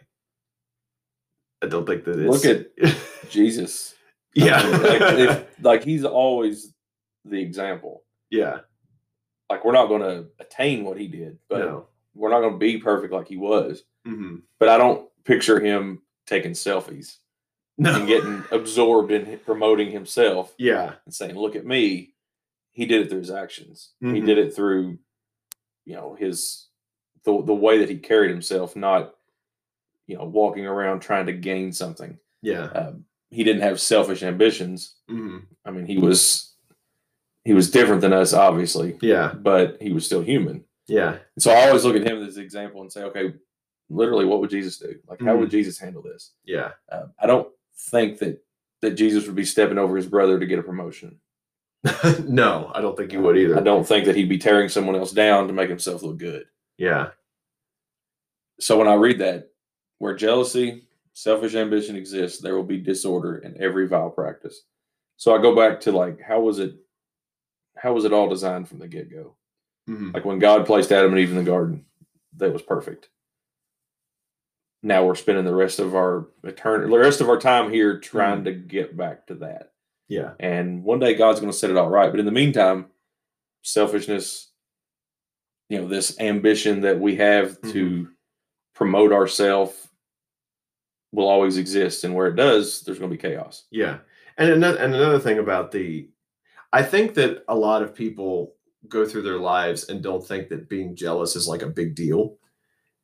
I 1.63 1.69
don't 1.69 1.87
think 1.87 2.03
that 2.03 2.19
it's. 2.19 2.45
Look 2.45 2.45
at 2.45 2.97
Jesus. 3.31 3.95
yeah, 4.35 4.61
like, 4.61 5.01
if, 5.03 5.47
like 5.63 5.85
he's 5.85 6.05
always 6.05 6.75
the 7.25 7.41
example. 7.41 8.03
yeah, 8.29 8.59
Like 9.49 9.65
we're 9.65 9.71
not 9.71 9.87
going 9.87 10.03
to 10.03 10.27
attain 10.41 10.83
what 10.83 10.99
he 10.99 11.07
did, 11.07 11.39
but 11.49 11.61
no, 11.61 11.87
we're 12.17 12.31
not 12.31 12.41
going 12.41 12.55
to 12.55 12.59
be 12.59 12.79
perfect 12.79 13.13
like 13.13 13.29
he 13.29 13.37
was. 13.37 13.85
hmm 14.05 14.39
But 14.59 14.69
I 14.69 14.79
don't 14.79 15.09
picture 15.25 15.61
him 15.61 16.03
taking 16.27 16.53
selfies 16.55 17.19
no, 17.79 17.95
and 17.95 18.07
getting 18.09 18.45
absorbed 18.51 19.11
in 19.13 19.39
promoting 19.41 19.91
himself 19.91 20.55
yeah, 20.59 20.95
and 21.05 21.15
saying, 21.15 21.37
"Look 21.37 21.57
at 21.57 21.65
me." 21.67 22.15
He 22.73 22.87
did 22.87 23.03
it 23.03 23.09
through 23.11 23.21
his 23.21 23.31
actions. 23.31 23.93
He 24.01 24.07
Mhm. 24.07 24.27
did 24.27 24.39
it 24.39 24.55
through, 24.55 24.99
you 25.85 25.95
know, 25.95 26.15
his 26.15 26.69
the 27.25 27.43
the 27.43 27.55
way 27.55 27.79
that 27.79 27.89
he 27.91 27.99
carried 27.99 28.31
himself, 28.31 28.77
not, 28.77 29.15
you 30.07 30.17
know, 30.17 30.25
walking 30.25 30.67
around 30.67 31.01
trying 31.01 31.27
to 31.27 31.33
gain 31.33 31.73
something. 31.73 32.19
yeah. 32.43 32.65
Um, 32.67 33.05
he 33.31 33.43
didn't 33.45 33.63
have 33.63 33.81
selfish 33.81 34.23
ambitions. 34.23 34.95
hmm 35.09 35.39
I 35.65 35.71
mean, 35.71 35.87
he 35.87 35.99
was 35.99 36.55
he 37.45 37.53
was 37.53 37.71
different 37.71 38.01
than 38.01 38.13
us, 38.13 38.33
obviously, 38.33 38.97
Yeah, 39.03 39.33
but 39.35 39.81
he 39.83 39.93
was 39.93 40.05
still 40.07 40.23
human. 40.23 40.65
yeah, 40.87 41.19
And 41.35 41.43
so 41.43 41.51
I 41.51 41.67
always 41.67 41.85
look 41.85 41.97
at 41.97 42.07
him 42.07 42.23
as 42.23 42.37
an 42.37 42.43
example 42.45 42.83
and 42.83 42.93
say, 42.93 43.03
okay, 43.05 43.35
literally, 43.89 44.25
what 44.27 44.41
would 44.41 44.51
Jesus 44.51 44.79
do? 44.79 44.99
Like, 45.09 45.21
how 45.21 45.27
Mm-hmm. 45.33 45.41
would 45.41 45.51
Jesus 45.51 45.79
handle 45.79 46.03
this? 46.03 46.33
yeah. 46.45 46.73
Um, 46.93 47.13
I 47.19 47.27
don't 47.27 47.49
think 47.79 48.19
that 48.19 48.43
that 48.81 48.93
Jesus 48.93 49.27
would 49.27 49.35
be 49.35 49.45
stepping 49.45 49.79
over 49.79 49.97
his 49.97 50.07
brother 50.07 50.39
to 50.39 50.47
get 50.47 50.59
a 50.59 50.63
promotion. 50.63 51.19
no, 52.25 52.71
I 52.75 52.81
don't 52.81 52.97
think 52.97 53.11
he 53.11 53.17
would 53.17 53.37
either. 53.37 53.57
I 53.59 53.61
don't 53.63 53.87
think 53.87 54.07
that 54.07 54.15
he'd 54.17 54.29
be 54.29 54.39
tearing 54.39 54.69
someone 54.69 54.95
else 54.97 55.13
down 55.13 55.47
to 55.49 55.53
make 55.53 55.69
himself 55.69 56.03
look 56.03 56.19
good. 56.19 56.45
Yeah, 56.77 57.11
So 58.61 58.79
when 58.79 58.87
I 58.87 58.95
read 58.95 59.19
that, 59.19 59.51
where 59.99 60.15
jealousy, 60.15 60.87
selfish 61.13 61.57
ambition 61.57 61.97
exists, 61.97 62.41
there 62.41 62.55
will 62.55 62.63
be 62.63 62.79
disorder 62.79 63.39
in 63.39 63.61
every 63.61 63.89
vile 63.89 64.11
practice. 64.11 64.63
So 65.17 65.35
I 65.35 65.43
go 65.43 65.57
back 65.57 65.81
to 65.83 65.93
like, 65.93 66.21
how 66.21 66.41
was 66.41 66.61
it? 66.61 66.77
How 67.77 67.93
was 67.93 68.05
it 68.05 68.13
all 68.13 68.29
designed 68.29 68.69
from 68.69 68.79
the 68.79 68.87
get 68.87 69.11
go? 69.11 69.35
Mhm. 69.89 70.15
Like 70.15 70.25
when 70.25 70.39
God 70.39 70.67
placed 70.67 70.93
Adam 70.93 71.11
and 71.13 71.21
Eve 71.21 71.31
in 71.31 71.37
the 71.37 71.43
garden, 71.43 71.85
that 72.37 72.53
was 72.53 72.63
perfect. 72.63 73.09
Now 74.83 75.05
we're 75.05 75.15
spending 75.17 75.45
the 75.45 75.55
rest 75.55 75.81
of 75.81 75.95
our 75.97 76.29
eternity, 76.45 76.91
the 76.91 76.99
rest 76.99 77.21
of 77.21 77.29
our 77.29 77.39
time 77.41 77.71
here 77.71 77.99
trying 77.99 78.45
to 78.45 78.53
get 78.53 78.97
back 78.97 79.27
to 79.27 79.35
that. 79.37 79.73
yeah, 80.09 80.33
And 80.39 80.85
one 80.85 81.01
day 81.01 81.15
God's 81.15 81.41
going 81.41 81.51
to 81.53 81.59
set 81.59 81.71
it 81.71 81.77
all 81.77 81.91
right. 81.91 82.11
But 82.11 82.21
in 82.21 82.27
the 82.27 82.33
meantime, 82.33 82.87
selfishness, 83.63 84.51
you 85.69 85.79
know 85.81 85.89
this 85.89 86.19
ambition 86.21 86.81
that 86.83 86.99
we 86.99 87.17
have 87.17 87.61
Mm-hmm. 87.61 87.71
to 87.73 88.09
promote 88.75 89.13
ourselves 89.13 89.75
will 91.13 91.27
always 91.29 91.57
exist 91.59 92.05
and 92.05 92.15
where 92.15 92.29
it 92.29 92.37
does 92.37 92.83
there's 92.83 92.99
going 93.01 93.11
to 93.11 93.17
be 93.17 93.21
chaos 93.21 93.65
Yeah. 93.73 93.99
And 94.37 94.51
another 94.53 94.79
and 94.79 94.95
another 94.95 95.19
thing 95.19 95.39
about 95.39 95.73
the 95.73 96.09
I 96.73 96.83
think 96.85 97.15
that 97.15 97.43
a 97.49 97.57
lot 97.57 97.83
of 97.83 97.95
people 97.95 98.55
go 98.89 99.05
through 99.05 99.23
their 99.23 99.39
lives 99.39 99.89
and 99.89 100.03
don't 100.03 100.25
think 100.25 100.49
that 100.51 100.69
being 100.69 100.95
jealous 100.95 101.35
is 101.35 101.49
like 101.49 101.63
a 101.63 101.67
big 101.67 101.95
deal. 101.97 102.37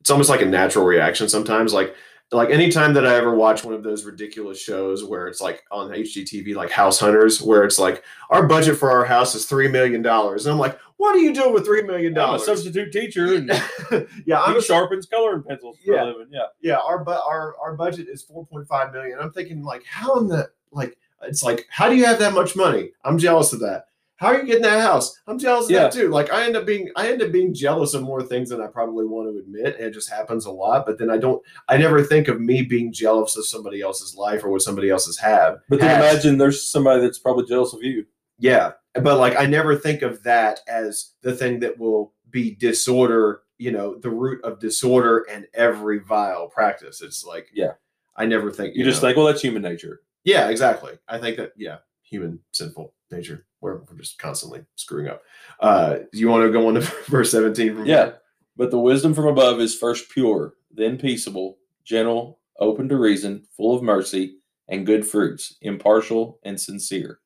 It's 0.05 0.11
almost 0.11 0.29
like 0.29 0.43
a 0.43 0.45
natural 0.45 0.85
reaction 0.85 1.27
sometimes 1.27 1.73
like 1.73 1.95
like 2.31 2.51
anytime 2.51 2.93
that 2.93 3.07
I 3.07 3.15
ever 3.15 3.33
watch 3.33 3.63
one 3.63 3.73
of 3.73 3.81
those 3.81 4.03
ridiculous 4.05 4.61
shows 4.61 5.03
where 5.03 5.25
it's 5.27 5.41
like 5.41 5.63
on 5.71 5.89
HGTV 5.89 6.53
like 6.53 6.69
House 6.69 6.99
Hunters 6.99 7.41
where 7.41 7.63
it's 7.63 7.79
like 7.79 8.03
our 8.29 8.45
budget 8.45 8.77
for 8.77 8.91
our 8.91 9.03
house 9.03 9.33
is 9.33 9.47
3 9.47 9.67
million 9.69 10.03
dollars 10.03 10.45
and 10.45 10.53
I'm 10.53 10.59
like 10.59 10.77
what 10.97 11.15
are 11.15 11.19
you 11.19 11.33
doing 11.33 11.53
with 11.55 11.65
3 11.65 11.81
million 11.81 12.13
i'm 12.13 12.21
a 12.23 12.25
dollars? 12.27 12.45
substitute 12.45 12.91
teacher 12.93 13.33
and 13.33 13.47
yeah, 14.27 14.43
I'm 14.43 14.51
he 14.53 14.59
a 14.59 14.61
sharpens 14.61 15.07
coloring 15.07 15.41
pencils 15.41 15.79
for 15.83 15.91
Yeah. 15.95 16.03
a 16.03 16.05
living 16.05 16.27
yeah 16.29 16.45
yeah 16.61 16.77
our 16.77 17.03
bu- 17.03 17.09
our 17.09 17.55
our 17.59 17.75
budget 17.75 18.07
is 18.07 18.23
4.5 18.31 18.93
million 18.93 19.17
i'm 19.19 19.31
thinking 19.31 19.63
like 19.63 19.83
how 19.89 20.19
in 20.19 20.27
the 20.27 20.51
like 20.71 20.95
it's 21.23 21.41
like 21.41 21.65
how 21.71 21.89
do 21.89 21.95
you 21.95 22.05
have 22.05 22.19
that 22.19 22.35
much 22.35 22.55
money 22.55 22.91
i'm 23.03 23.17
jealous 23.17 23.53
of 23.53 23.59
that 23.61 23.87
how 24.17 24.27
are 24.27 24.37
you 24.39 24.45
getting 24.45 24.61
that 24.61 24.81
house 24.81 25.19
i'm 25.27 25.37
jealous 25.39 25.65
of 25.65 25.71
Yeah. 25.71 25.83
that 25.83 25.91
too 25.93 26.09
like 26.09 26.31
i 26.31 26.45
end 26.45 26.55
up 26.55 26.65
being 26.65 26.89
i 26.95 27.09
end 27.11 27.21
up 27.21 27.31
being 27.31 27.53
jealous 27.53 27.93
of 27.93 28.01
more 28.03 28.23
things 28.23 28.49
than 28.49 28.61
i 28.61 28.67
probably 28.67 29.05
want 29.05 29.29
to 29.31 29.37
admit 29.39 29.75
and 29.77 29.85
it 29.87 29.93
just 29.93 30.09
happens 30.09 30.45
a 30.45 30.51
lot 30.51 30.85
but 30.85 30.97
then 30.97 31.09
i 31.09 31.17
don't 31.17 31.41
i 31.69 31.77
never 31.77 32.01
think 32.03 32.27
of 32.27 32.39
me 32.39 32.61
being 32.61 32.91
jealous 32.93 33.35
of 33.37 33.45
somebody 33.45 33.81
else's 33.81 34.15
life 34.15 34.43
or 34.43 34.49
what 34.49 34.61
somebody 34.61 34.89
else's 34.89 35.17
have 35.17 35.59
but 35.69 35.79
then 35.79 35.89
has. 36.01 36.13
imagine 36.23 36.37
there's 36.37 36.67
somebody 36.67 37.01
that's 37.01 37.19
probably 37.19 37.45
jealous 37.45 37.73
of 37.73 37.83
you 37.83 38.05
yeah 38.39 38.71
but 39.01 39.17
like 39.19 39.35
i 39.37 39.45
never 39.45 39.75
think 39.75 40.01
of 40.01 40.21
that 40.23 40.59
as 40.67 41.11
the 41.21 41.35
thing 41.35 41.59
that 41.59 41.77
will 41.77 42.13
be 42.31 42.55
disorder 42.55 43.41
you 43.57 43.71
know 43.71 43.95
the 43.99 44.09
root 44.09 44.43
of 44.43 44.59
disorder 44.59 45.25
and 45.31 45.45
every 45.53 45.99
vile 45.99 46.47
practice 46.47 47.01
it's 47.01 47.23
like 47.25 47.47
Yeah. 47.53 47.73
i 48.17 48.25
never 48.25 48.51
think 48.51 48.75
you, 48.75 48.83
just 48.83 49.01
know. 49.01 49.09
think 49.09 49.17
well 49.17 49.25
that's 49.27 49.41
human 49.41 49.61
nature 49.61 50.01
Yeah, 50.25 50.49
exactly. 50.49 50.93
I 51.07 51.19
think 51.19 51.37
that 51.37 51.51
yeah, 51.55 51.77
human 52.01 52.39
sinful 52.51 52.93
nature. 53.11 53.45
We're, 53.61 53.77
we're 53.89 53.97
just 53.97 54.17
constantly 54.19 54.63
screwing 54.75 55.07
up. 55.07 55.21
Uh, 55.59 55.97
you 56.13 56.27
want 56.29 56.45
to 56.45 56.51
go 56.51 56.67
on 56.67 56.75
to 56.75 56.81
verse 57.07 57.31
seventeen? 57.31 57.75
From 57.75 57.85
Yeah. 57.85 58.11
But 58.57 58.71
the 58.71 58.79
wisdom 58.79 59.13
from 59.13 59.27
above 59.27 59.59
is 59.59 59.75
first 59.75 60.09
pure, 60.09 60.53
then 60.71 60.97
peaceable, 60.97 61.57
gentle, 61.83 62.39
open 62.59 62.87
to 62.89 62.97
reason, 62.97 63.43
full 63.57 63.75
of 63.75 63.83
mercy 63.83 64.37
and 64.69 64.85
good 64.85 65.05
fruits, 65.05 65.57
impartial 65.61 66.39
and 66.43 66.59
sincere. 66.59 67.19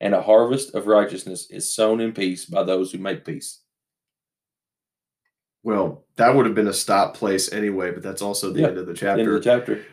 And 0.00 0.14
a 0.14 0.22
harvest 0.22 0.74
of 0.74 0.86
righteousness 0.86 1.48
is 1.50 1.72
sown 1.74 2.00
in 2.00 2.12
peace 2.12 2.44
by 2.46 2.62
those 2.62 2.92
who 2.92 2.98
make 2.98 3.24
peace. 3.24 3.60
Well, 5.64 6.04
that 6.16 6.34
would 6.34 6.46
have 6.46 6.54
been 6.54 6.68
a 6.68 6.72
stop 6.72 7.14
place 7.14 7.52
anyway, 7.52 7.92
but 7.92 8.02
that's 8.02 8.22
also 8.22 8.50
the 8.52 8.60
Yeah, 8.62 8.68
end 8.68 8.78
of 8.78 8.86
the 8.86 8.90
End 8.92 8.98
chapter. 8.98 9.36
of 9.36 9.42
the 9.44 9.50
chapter. 9.50 9.84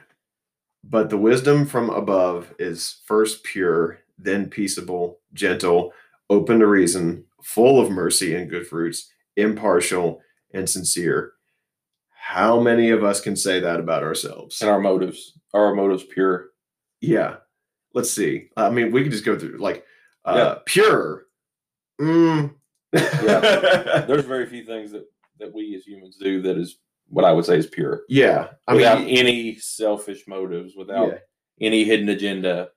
But 0.84 1.10
the 1.10 1.18
wisdom 1.18 1.66
from 1.66 1.90
above 1.90 2.54
is 2.58 3.02
first 3.06 3.44
pure, 3.44 4.00
then 4.22 4.50
peaceable, 4.50 5.20
gentle, 5.34 5.94
open 6.30 6.60
to 6.60 6.68
reason, 6.68 7.24
full 7.44 7.80
of 7.80 7.90
mercy 7.90 8.36
and 8.36 8.50
good 8.50 8.68
fruits, 8.68 9.12
impartial 9.36 10.22
and 10.54 10.70
sincere. 10.70 11.34
How 12.12 12.60
many 12.60 12.90
of 12.92 13.04
us 13.04 13.22
can 13.22 13.36
say 13.36 13.60
that 13.60 13.80
about 13.80 14.04
ourselves? 14.04 14.62
And 14.62 14.70
our 14.70 14.80
motives. 14.80 15.34
Are 15.54 15.66
our 15.66 15.76
motives 15.76 16.04
pure? 16.04 16.50
Yeah. 17.02 17.38
Let's 17.94 18.12
see. 18.12 18.50
I 18.56 18.70
mean, 18.70 18.92
we 18.92 19.02
could 19.04 19.12
just 19.12 19.26
go 19.26 19.38
through 19.38 19.58
like 19.58 19.84
uh 20.26 20.36
Yeah. 20.36 20.56
pure. 20.66 21.26
Mm. 22.00 22.54
Yeah. 22.94 24.02
There's 24.08 24.26
very 24.26 24.46
few 24.46 24.64
things 24.66 24.92
that, 24.92 25.06
that 25.40 25.54
we 25.54 25.76
as 25.76 25.86
humans 25.86 26.18
do 26.18 26.42
that 26.44 26.58
is 26.58 26.78
what 27.08 27.26
I 27.26 27.32
would 27.32 27.46
say 27.46 27.58
is 27.58 27.66
pure. 27.68 28.04
yeah. 28.10 28.50
I 28.68 28.76
without 28.76 29.00
mean, 29.00 29.18
any 29.18 29.56
selfish 29.56 30.28
motives, 30.28 30.76
without 30.76 31.08
yeah. 31.08 31.18
any 31.68 31.84
hidden 31.84 32.10
agenda. 32.10 32.70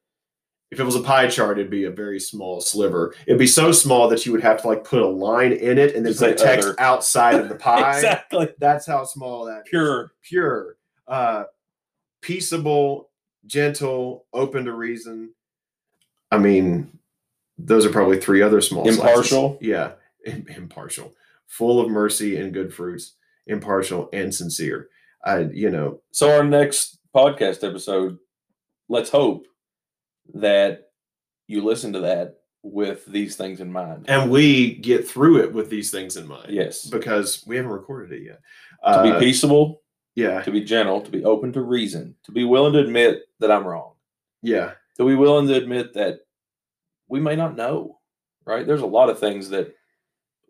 If 0.73 0.81
it 0.81 0.85
was 0.85 0.97
a 0.97 1.01
pie 1.03 1.29
chart, 1.29 1.59
it'd 1.59 1.71
be 1.71 1.85
a 1.85 1.91
very 1.91 2.19
small 2.19 2.61
sliver. 2.61 3.15
It'd 3.27 3.39
be 3.39 3.47
so 3.47 3.71
small 3.73 4.09
that 4.09 4.27
you 4.27 4.33
would 4.33 4.43
have 4.43 4.61
to 4.63 4.67
like 4.69 4.83
put 4.85 5.03
a 5.03 5.07
line 5.07 5.53
in 5.53 5.79
it 5.79 5.95
and 5.95 6.05
then 6.05 6.13
put 6.15 6.19
say 6.19 6.35
text 6.35 6.67
other. 6.69 6.81
outside 6.81 7.35
of 7.37 7.49
the 7.51 7.55
pie. 7.69 7.95
exactly. 7.97 8.49
That's 8.59 8.87
how 8.87 9.05
small 9.05 9.45
that 9.45 9.67
Pure. 9.67 10.13
Pure. 10.23 10.77
Uh 11.07 11.45
peaceable, 12.23 13.11
gentle, 13.47 14.27
open 14.33 14.65
to 14.65 14.73
reason. 14.73 15.35
I 16.31 16.39
mean, 16.39 16.99
those 17.59 17.85
are 17.85 17.91
probably 17.91 18.19
three 18.21 18.43
other 18.43 18.61
small 18.61 18.85
slices. 18.85 19.01
Impartial. 19.01 19.59
Yeah. 19.61 19.93
im- 20.25 20.47
Impartial. 20.57 21.13
Full 21.49 21.81
of 21.81 21.91
mercy 21.91 22.37
and 22.37 22.53
good 22.55 22.73
fruits. 22.73 23.15
Impartial 23.47 24.09
and 24.13 24.35
sincere. 24.35 24.89
I, 25.25 25.41
you 25.41 25.71
know, 25.71 26.01
So 26.13 26.31
our 26.35 26.45
next 26.45 26.99
podcast 27.15 27.69
episode, 27.69 28.19
let's 28.89 29.11
hope 29.11 29.47
that 30.35 30.91
you 31.49 31.63
listen 31.63 31.93
to 31.95 32.01
that 32.01 32.37
with 32.63 33.05
these 33.07 33.37
things 33.37 33.61
in 33.61 33.73
mind. 33.73 34.05
and 34.09 34.31
we 34.31 34.77
get 34.77 35.07
through 35.09 35.39
it 35.43 35.53
with 35.53 35.69
these 35.69 35.91
things 35.91 36.17
in 36.17 36.27
mind. 36.29 36.47
Yes. 36.51 36.87
Because 36.87 37.45
we 37.47 37.57
haven't 37.57 37.73
recorded 37.73 38.13
it 38.13 38.23
yet. 38.25 38.41
to 38.85 38.89
Uh, 38.89 39.19
be 39.19 39.25
peaceable, 39.27 39.83
yeah. 40.15 40.43
to 40.43 40.51
be 40.51 40.61
gentle, 40.63 41.01
to 41.01 41.11
be 41.11 41.25
open 41.25 41.53
to 41.53 41.61
reason, 41.63 42.17
to 42.25 42.33
be 42.33 42.45
willing 42.45 42.73
to 42.73 42.79
admit 42.81 43.23
that 43.41 43.51
I'm 43.51 43.67
wrong, 43.67 43.95
Yeah. 44.43 44.73
to 44.97 45.07
be 45.07 45.15
willing 45.17 45.49
to 45.49 45.55
admit 45.55 45.93
that 45.95 46.21
we 47.09 47.19
may 47.21 47.35
not 47.37 47.57
know, 47.57 47.99
right? 48.45 48.67
There's 48.67 48.81
a 48.83 48.87
lot 48.87 49.09
of 49.11 49.19
things 49.19 49.51
that 49.51 49.75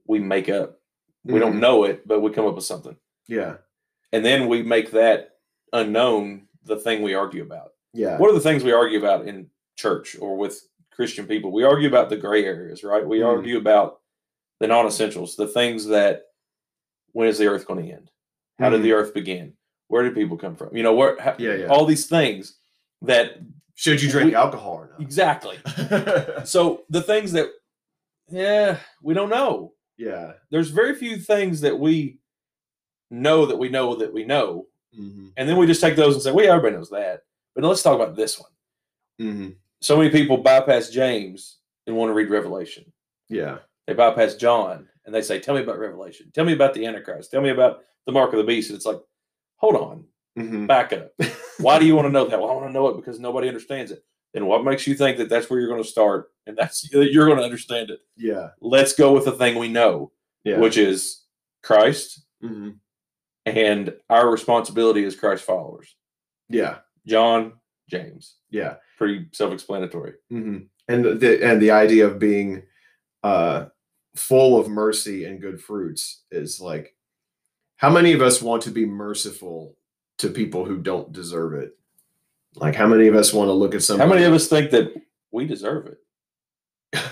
we 0.07 0.19
make 0.19 0.49
up. 0.49 0.79
We 1.25 1.35
Mhm. 1.35 1.41
don't 1.41 1.61
know 1.61 1.85
it, 1.85 2.07
but 2.07 2.21
we 2.21 2.31
come 2.31 2.47
up 2.47 2.55
with 2.57 2.65
something. 2.65 2.97
Yeah. 3.27 3.57
And 4.13 4.25
then 4.25 4.49
we 4.49 4.63
make 4.63 4.91
that 4.93 5.39
unknown 5.73 6.49
the 6.65 6.77
thing 6.77 7.03
we 7.03 7.15
argue 7.15 7.43
about. 7.43 7.73
Yeah. 7.95 8.19
What 8.19 8.31
are 8.31 8.35
the 8.35 8.41
things 8.41 8.63
we 8.65 8.73
argue 8.73 8.99
about 8.99 9.27
in 9.27 9.51
church 9.77 10.17
or 10.19 10.37
with 10.37 10.61
Christian 10.91 11.27
people? 11.27 11.53
We 11.53 11.65
argue 11.65 11.89
about 11.89 12.09
the 12.11 12.17
gray 12.17 12.45
areas, 12.45 12.83
right? 12.85 13.07
We 13.07 13.19
Mhm. 13.19 13.27
argue 13.27 13.59
about 13.59 14.01
the 14.61 14.67
non 14.69 14.87
essentials, 14.87 15.37
the 15.37 15.47
things 15.49 15.87
that 15.87 16.23
when 17.13 17.29
is 17.29 17.39
the 17.39 17.47
earth 17.47 17.67
going 17.67 17.85
to 17.85 17.93
end? 17.93 18.11
How 18.59 18.71
did 18.71 18.83
the 18.83 18.93
earth 18.93 19.13
begin? 19.13 19.55
Where 19.89 20.03
did 20.03 20.15
people 20.15 20.37
come 20.39 20.57
from? 20.57 20.75
You 20.77 20.83
know, 20.83 20.95
where 20.95 21.19
how, 21.21 21.33
Mm-hmm. 21.33 21.43
Yeah, 21.43 21.55
yeah. 21.55 21.67
all 21.67 21.85
these 21.85 22.07
things 22.07 22.59
that 23.03 23.39
Should 23.75 24.03
you 24.03 24.11
drink 24.11 24.31
We- 24.31 24.35
alcohol 24.37 24.75
or 24.75 24.89
not? 24.91 25.01
exactly. 25.01 25.59
So 26.45 26.85
the 26.91 27.03
things 27.03 27.33
that 27.33 27.49
yeah, 28.31 28.79
we 29.03 29.15
don't 29.15 29.29
know. 29.31 29.75
yeah. 29.99 30.35
There's 30.51 30.71
very 30.71 30.95
few 30.95 31.17
things 31.17 31.61
that 31.63 31.79
we 31.79 32.19
know 33.11 33.45
that 33.47 33.57
we 33.59 33.69
know 33.69 33.95
that 33.97 34.13
we 34.13 34.25
know. 34.25 34.67
hmm 34.95 35.29
And 35.37 35.49
then 35.49 35.57
we 35.57 35.67
just 35.67 35.81
take 35.81 35.97
those 35.97 36.15
and 36.15 36.23
say, 36.23 36.33
well, 36.33 36.45
yeah, 36.45 36.53
everybody 36.53 36.77
knows 36.77 36.91
that. 36.91 37.23
But 37.55 37.65
let's 37.65 37.83
talk 37.83 37.97
about 37.97 38.15
this 38.17 38.39
one. 38.39 38.51
Hmm 39.19 39.51
So 39.81 39.97
many 39.97 40.11
people 40.11 40.37
bypass 40.39 40.91
James 40.91 41.59
and 41.87 41.97
want 41.97 42.11
to 42.11 42.15
read 42.15 42.31
Revelation. 42.31 42.93
Yeah. 43.29 43.59
They 43.87 43.95
bypass 43.95 44.35
John 44.35 44.89
and 45.05 45.15
they 45.15 45.23
say, 45.23 45.39
Tell 45.41 45.55
me 45.55 45.63
about 45.63 45.79
Revelation. 45.79 46.31
Tell 46.35 46.45
me 46.45 46.53
about 46.53 46.75
the 46.75 46.87
Antichrist. 46.87 47.31
Tell 47.31 47.43
me 47.43 47.51
about 47.51 47.81
the 48.07 48.13
mark 48.13 48.33
of 48.33 48.39
the 48.39 48.45
beast. 48.45 48.71
And 48.71 48.77
it's 48.77 48.87
like, 48.87 49.01
hold 49.57 49.77
on, 49.77 50.05
hmm 50.37 50.67
back 50.67 50.93
up. 50.93 51.13
Why 51.59 51.79
do 51.79 51.87
you 51.87 51.95
want 51.97 52.07
to 52.07 52.13
know 52.13 52.27
that? 52.27 52.41
Well, 52.41 52.51
I 52.51 52.55
want 52.55 52.67
to 52.69 52.73
know 52.73 52.89
it 52.89 52.97
because 52.97 53.21
nobody 53.21 53.49
understands 53.49 53.91
it. 53.91 54.05
And 54.35 54.47
what 54.47 54.65
makes 54.65 54.87
you 54.87 54.95
think 54.95 55.19
that 55.19 55.29
that's 55.29 55.51
where 55.51 55.61
you're 55.61 55.69
going 55.69 55.83
to 55.83 55.89
start 55.89 56.31
and 56.47 56.57
that's 56.57 56.89
you're 56.93 57.27
going 57.27 57.39
to 57.39 57.45
understand 57.45 57.91
it? 57.91 58.01
Yeah. 58.17 58.49
Let's 58.61 58.95
go 58.95 59.13
with 59.13 59.25
the 59.27 59.33
thing 59.33 59.59
we 59.59 59.69
know, 59.69 60.13
Yeah. 60.45 60.59
which 60.59 60.77
is 60.79 61.25
Christ 61.63 62.25
hmm 62.41 62.71
and 63.45 63.93
our 64.09 64.31
responsibility 64.31 65.05
as 65.05 65.17
Christ 65.17 65.43
followers. 65.45 65.97
Yeah. 66.49 66.79
John, 67.07 67.55
James, 67.91 68.37
Yeah. 68.51 68.77
Pretty 69.03 69.27
self-explanatory. 69.33 70.15
hmm 70.31 70.59
And 70.89 71.05
the- 71.21 71.45
and 71.45 71.61
the 71.61 71.71
idea 71.73 72.07
of 72.07 72.19
being 72.19 72.63
uh 73.23 73.67
full 74.15 74.59
of 74.61 74.69
mercy 74.69 75.25
and 75.25 75.41
good 75.41 75.61
fruits 75.61 76.23
is 76.31 76.61
like 76.61 76.95
how 77.77 77.91
many 77.91 78.13
of 78.13 78.21
us 78.23 78.41
want 78.43 78.63
to 78.63 78.71
be 78.71 78.85
merciful 78.87 79.77
to 80.19 80.29
people 80.29 80.65
who 80.65 80.79
don't 80.79 81.13
deserve 81.13 81.55
it? 81.55 81.77
Like 82.55 82.75
how 82.77 82.87
many 82.87 83.09
of 83.09 83.15
us 83.17 83.33
want 83.33 83.49
to 83.49 83.53
look 83.55 83.75
at 83.75 83.83
something. 83.83 84.07
How 84.07 84.13
many 84.13 84.25
of 84.27 84.33
us 84.33 84.47
think 84.49 84.71
that 84.71 84.93
we 85.33 85.47
deserve 85.47 85.87
it? 85.87 85.99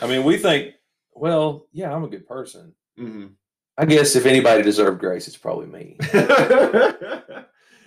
I 0.02 0.06
mean, 0.06 0.24
we 0.24 0.36
think, 0.36 0.74
well, 1.14 1.66
yeah, 1.72 1.92
I'm 1.94 2.04
a 2.04 2.08
good 2.08 2.26
person. 2.28 2.74
Mhm. 2.98 3.30
I 3.78 3.86
guess 3.86 4.14
if 4.14 4.26
anybody 4.26 4.62
deserved 4.62 5.00
grace, 5.00 5.26
it's 5.26 5.38
probably 5.38 5.66
me. 5.66 5.96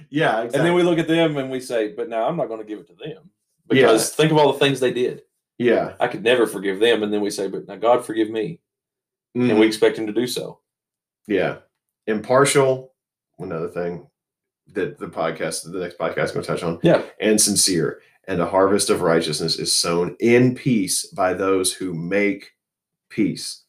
yeah, 0.09 0.41
exactly. 0.41 0.57
And 0.57 0.65
then 0.65 0.73
we 0.73 0.81
look 0.83 0.97
at 0.99 1.07
them 1.07 1.37
and 1.37 1.51
we 1.51 1.59
say, 1.59 1.93
but 1.93 2.09
now 2.09 2.27
I'm 2.27 2.35
not 2.37 2.47
going 2.47 2.59
to 2.61 2.65
give 2.65 2.79
it 2.79 2.87
to 2.87 2.95
them 2.95 3.29
because 3.69 4.09
think 4.13 4.31
of 4.31 4.37
all 4.37 4.53
the 4.53 4.59
things 4.59 4.79
they 4.79 4.93
did. 4.93 5.21
yeah. 5.57 5.93
I 5.99 6.07
could 6.07 6.23
never 6.23 6.45
forgive 6.47 6.79
them. 6.79 7.03
And 7.03 7.13
then 7.13 7.21
we 7.21 7.29
say, 7.29 7.47
but 7.47 7.67
now 7.67 7.75
God 7.77 8.05
forgive 8.05 8.29
me. 8.29 8.59
And 9.35 9.51
Mhm. 9.51 9.59
we 9.59 9.67
expect 9.67 9.97
him 9.97 10.07
to 10.07 10.13
do 10.13 10.27
so. 10.27 10.59
Yeah. 11.27 11.59
Impartial, 12.07 12.93
another 13.39 13.69
thing 13.69 14.07
that 14.73 14.97
the 14.99 15.07
podcast, 15.07 15.71
the 15.71 15.79
next 15.79 15.97
podcast 15.97 16.25
is 16.25 16.31
going 16.31 16.43
to 16.45 16.51
touch 16.51 16.63
on. 16.63 16.79
Yeah. 16.83 17.03
And 17.19 17.39
sincere. 17.39 18.01
And 18.27 18.41
a 18.41 18.45
harvest 18.45 18.89
of 18.89 19.01
righteousness 19.01 19.57
is 19.59 19.73
sown 19.75 20.15
in 20.19 20.55
peace 20.55 21.05
by 21.07 21.33
those 21.33 21.73
who 21.73 21.93
make 21.93 22.51
peace. 23.09 23.63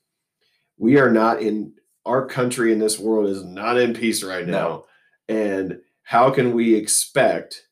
We 0.78 0.98
are 0.98 1.10
not 1.10 1.40
in 1.42 1.74
our 2.06 2.26
country 2.26 2.72
in 2.72 2.78
this 2.78 2.98
world 2.98 3.28
is 3.30 3.44
not 3.44 3.78
in 3.78 3.94
peace 3.94 4.22
right 4.22 4.46
now. 4.46 4.52
No. 4.52 4.86
And 5.28 5.80
how 6.02 6.30
can 6.30 6.52
we 6.52 6.74
expect 6.74 7.66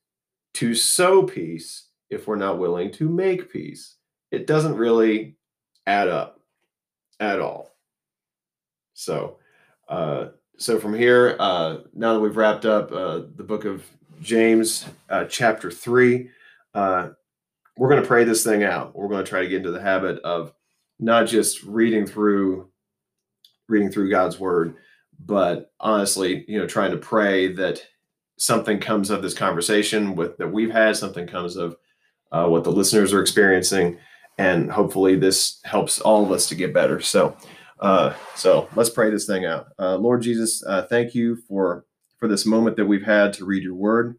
to 0.55 0.75
sow 0.75 1.23
peace 1.25 1.89
if 2.13 2.27
we're 2.27 2.37
not 2.37 2.59
willing 2.59 2.93
to 2.93 3.09
make 3.09 3.53
peace? 3.53 3.97
It 4.31 4.47
doesn't 4.47 4.77
really 4.77 5.37
add 5.87 6.09
up 6.09 6.41
at 7.21 7.41
all. 7.41 7.75
So, 8.95 9.39
uh, 9.89 10.29
so 10.59 10.79
from 10.79 10.95
here, 10.95 11.37
uh, 11.41 11.79
now 11.95 12.15
that 12.15 12.21
we've 12.21 12.37
wrapped 12.37 12.65
up 12.65 12.93
uh, 12.93 13.23
the 13.37 13.45
book 13.45 13.65
of 13.65 13.85
James, 14.21 14.87
uh, 15.09 15.25
chapter 15.25 15.71
three, 15.71 16.31
uh, 16.75 17.11
we're 17.77 17.89
going 17.89 18.03
to 18.03 18.09
pray 18.09 18.25
this 18.25 18.45
thing 18.45 18.63
out. 18.63 18.95
We're 18.95 19.09
going 19.09 19.25
to 19.25 19.29
try 19.29 19.41
to 19.43 19.49
get 19.49 19.59
into 19.59 19.73
the 19.73 19.81
habit 19.81 20.19
of 20.23 20.53
not 21.01 21.27
just 21.27 21.63
reading 21.65 22.07
through 22.07 22.69
reading 23.69 23.91
through 23.91 24.11
God's 24.11 24.39
word, 24.39 24.77
but 25.19 25.73
honestly, 25.81 26.45
you 26.47 26.59
know, 26.59 26.67
trying 26.67 26.91
to 26.91 26.99
pray 26.99 27.53
that 27.55 27.85
something 28.37 28.79
comes 28.79 29.09
of 29.09 29.23
this 29.23 29.35
conversation 29.35 30.15
with 30.15 30.37
that 30.37 30.53
we've 30.53 30.71
had, 30.71 30.97
something 30.97 31.27
comes 31.27 31.57
of 31.57 31.77
uh, 32.33 32.47
what 32.49 32.65
the 32.65 32.73
listeners 32.73 33.13
are 33.13 33.21
experiencing, 33.21 33.99
and 34.39 34.73
hopefully 34.73 35.17
this 35.17 35.61
helps 35.65 36.01
all 36.01 36.25
of 36.25 36.33
us 36.33 36.49
to 36.49 36.55
get 36.55 36.75
better. 36.75 37.01
So, 37.01 37.37
uh, 37.81 38.15
so 38.35 38.69
let's 38.75 38.91
pray 38.91 39.11
this 39.11 39.27
thing 39.27 39.45
out. 39.45 39.69
Uh, 39.79 39.97
Lord 39.97 40.23
Jesus, 40.23 40.65
uh, 40.67 40.83
thank 40.83 41.15
you 41.15 41.37
for 41.37 41.85
for 42.19 42.29
this 42.29 42.47
moment 42.47 42.77
that 42.77 42.87
we've 42.87 43.05
had 43.05 43.33
to 43.35 43.45
read 43.45 43.63
your 43.63 43.75
word. 43.75 44.17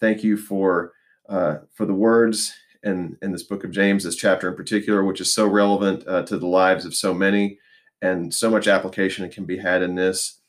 Thank 0.00 0.24
you 0.24 0.36
for 0.36 0.92
uh, 1.28 1.58
for 1.74 1.86
the 1.86 1.94
words 1.94 2.52
in 2.82 3.16
in 3.22 3.30
this 3.32 3.44
book 3.44 3.62
of 3.62 3.70
James, 3.70 4.04
this 4.04 4.16
chapter 4.16 4.48
in 4.48 4.56
particular, 4.56 5.04
which 5.04 5.20
is 5.20 5.32
so 5.32 5.46
relevant 5.46 6.06
uh, 6.08 6.22
to 6.24 6.36
the 6.36 6.46
lives 6.46 6.84
of 6.84 6.94
so 6.94 7.14
many, 7.14 7.58
and 8.02 8.34
so 8.34 8.50
much 8.50 8.66
application 8.66 9.30
can 9.30 9.44
be 9.44 9.58
had 9.58 9.82
in 9.82 9.94
this. 9.94 10.40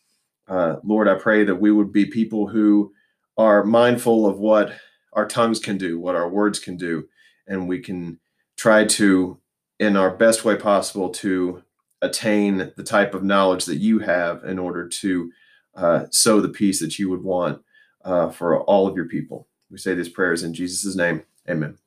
Uh, 0.48 0.78
Lord, 0.84 1.08
I 1.08 1.16
pray 1.16 1.44
that 1.44 1.56
we 1.56 1.72
would 1.72 1.94
be 1.94 2.06
people 2.06 2.48
who 2.48 2.92
are 3.38 3.64
mindful 3.64 4.26
of 4.26 4.40
what 4.40 4.74
our 5.14 5.28
tongues 5.28 5.60
can 5.60 5.78
do, 5.78 6.00
what 6.00 6.16
our 6.16 6.30
words 6.30 6.60
can 6.60 6.78
do, 6.78 7.08
and 7.48 7.68
we 7.68 7.80
can 7.80 8.20
try 8.58 8.86
to, 8.86 9.40
in 9.80 9.98
our 9.98 10.12
best 10.12 10.46
way 10.46 10.56
possible, 10.56 11.10
to 11.10 11.64
attain 12.02 12.72
the 12.76 12.84
type 12.84 13.14
of 13.14 13.24
knowledge 13.24 13.66
that 13.66 13.78
you 13.78 14.00
have 14.00 14.44
in 14.44 14.58
order 14.58 14.88
to 14.88 15.32
uh, 15.76 16.06
sow 16.12 16.42
the 16.42 16.50
peace 16.50 16.80
that 16.80 16.98
you 16.98 17.10
would 17.10 17.24
want 17.24 17.62
uh, 18.04 18.30
for 18.30 18.60
all 18.62 18.88
of 18.88 18.96
your 18.96 19.08
people. 19.08 19.48
We 19.70 19.78
say 19.78 19.94
these 19.94 20.10
prayers 20.10 20.44
in 20.44 20.54
Jesus' 20.54 20.96
name. 20.96 21.24
Amen. 21.50 21.78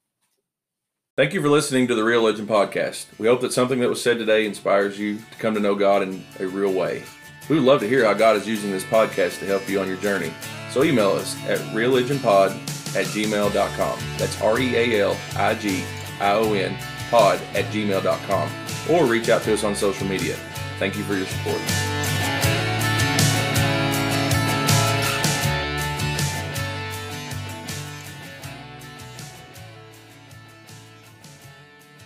Thank 1.16 1.32
you 1.32 1.40
for 1.40 1.48
listening 1.48 1.86
to 1.88 1.94
the 1.94 2.02
Realigion 2.02 2.46
Podcast. 2.46 3.06
We 3.18 3.28
hope 3.28 3.40
that 3.42 3.52
something 3.52 3.78
that 3.80 3.88
was 3.88 4.02
said 4.02 4.18
today 4.18 4.46
inspires 4.46 4.98
you 4.98 5.18
to 5.18 5.38
come 5.38 5.54
to 5.54 5.60
know 5.60 5.76
God 5.76 6.02
in 6.02 6.24
a 6.40 6.46
real 6.46 6.72
way. 6.72 7.04
We 7.48 7.56
would 7.56 7.64
love 7.64 7.80
to 7.80 7.88
hear 7.88 8.04
how 8.04 8.14
God 8.14 8.36
is 8.36 8.48
using 8.48 8.70
this 8.70 8.84
podcast 8.84 9.38
to 9.38 9.46
help 9.46 9.68
you 9.68 9.80
on 9.80 9.86
your 9.86 9.98
journey. 9.98 10.32
So 10.70 10.82
email 10.82 11.10
us 11.10 11.36
at 11.44 11.58
realigionpod 11.72 12.83
at 12.96 13.06
gmail.com. 13.06 13.98
That's 14.16 14.40
R 14.40 14.58
E 14.58 14.74
A 14.76 15.00
L 15.02 15.16
I 15.36 15.54
G 15.54 15.84
I 16.20 16.32
O 16.32 16.52
N 16.54 16.76
pod 17.10 17.40
at 17.54 17.64
gmail.com. 17.66 18.50
Or 18.90 19.06
reach 19.06 19.28
out 19.28 19.42
to 19.42 19.54
us 19.54 19.64
on 19.64 19.74
social 19.74 20.06
media. 20.06 20.36
Thank 20.78 20.96
you 20.96 21.04
for 21.04 21.14
your 21.14 21.26
support. 21.26 21.93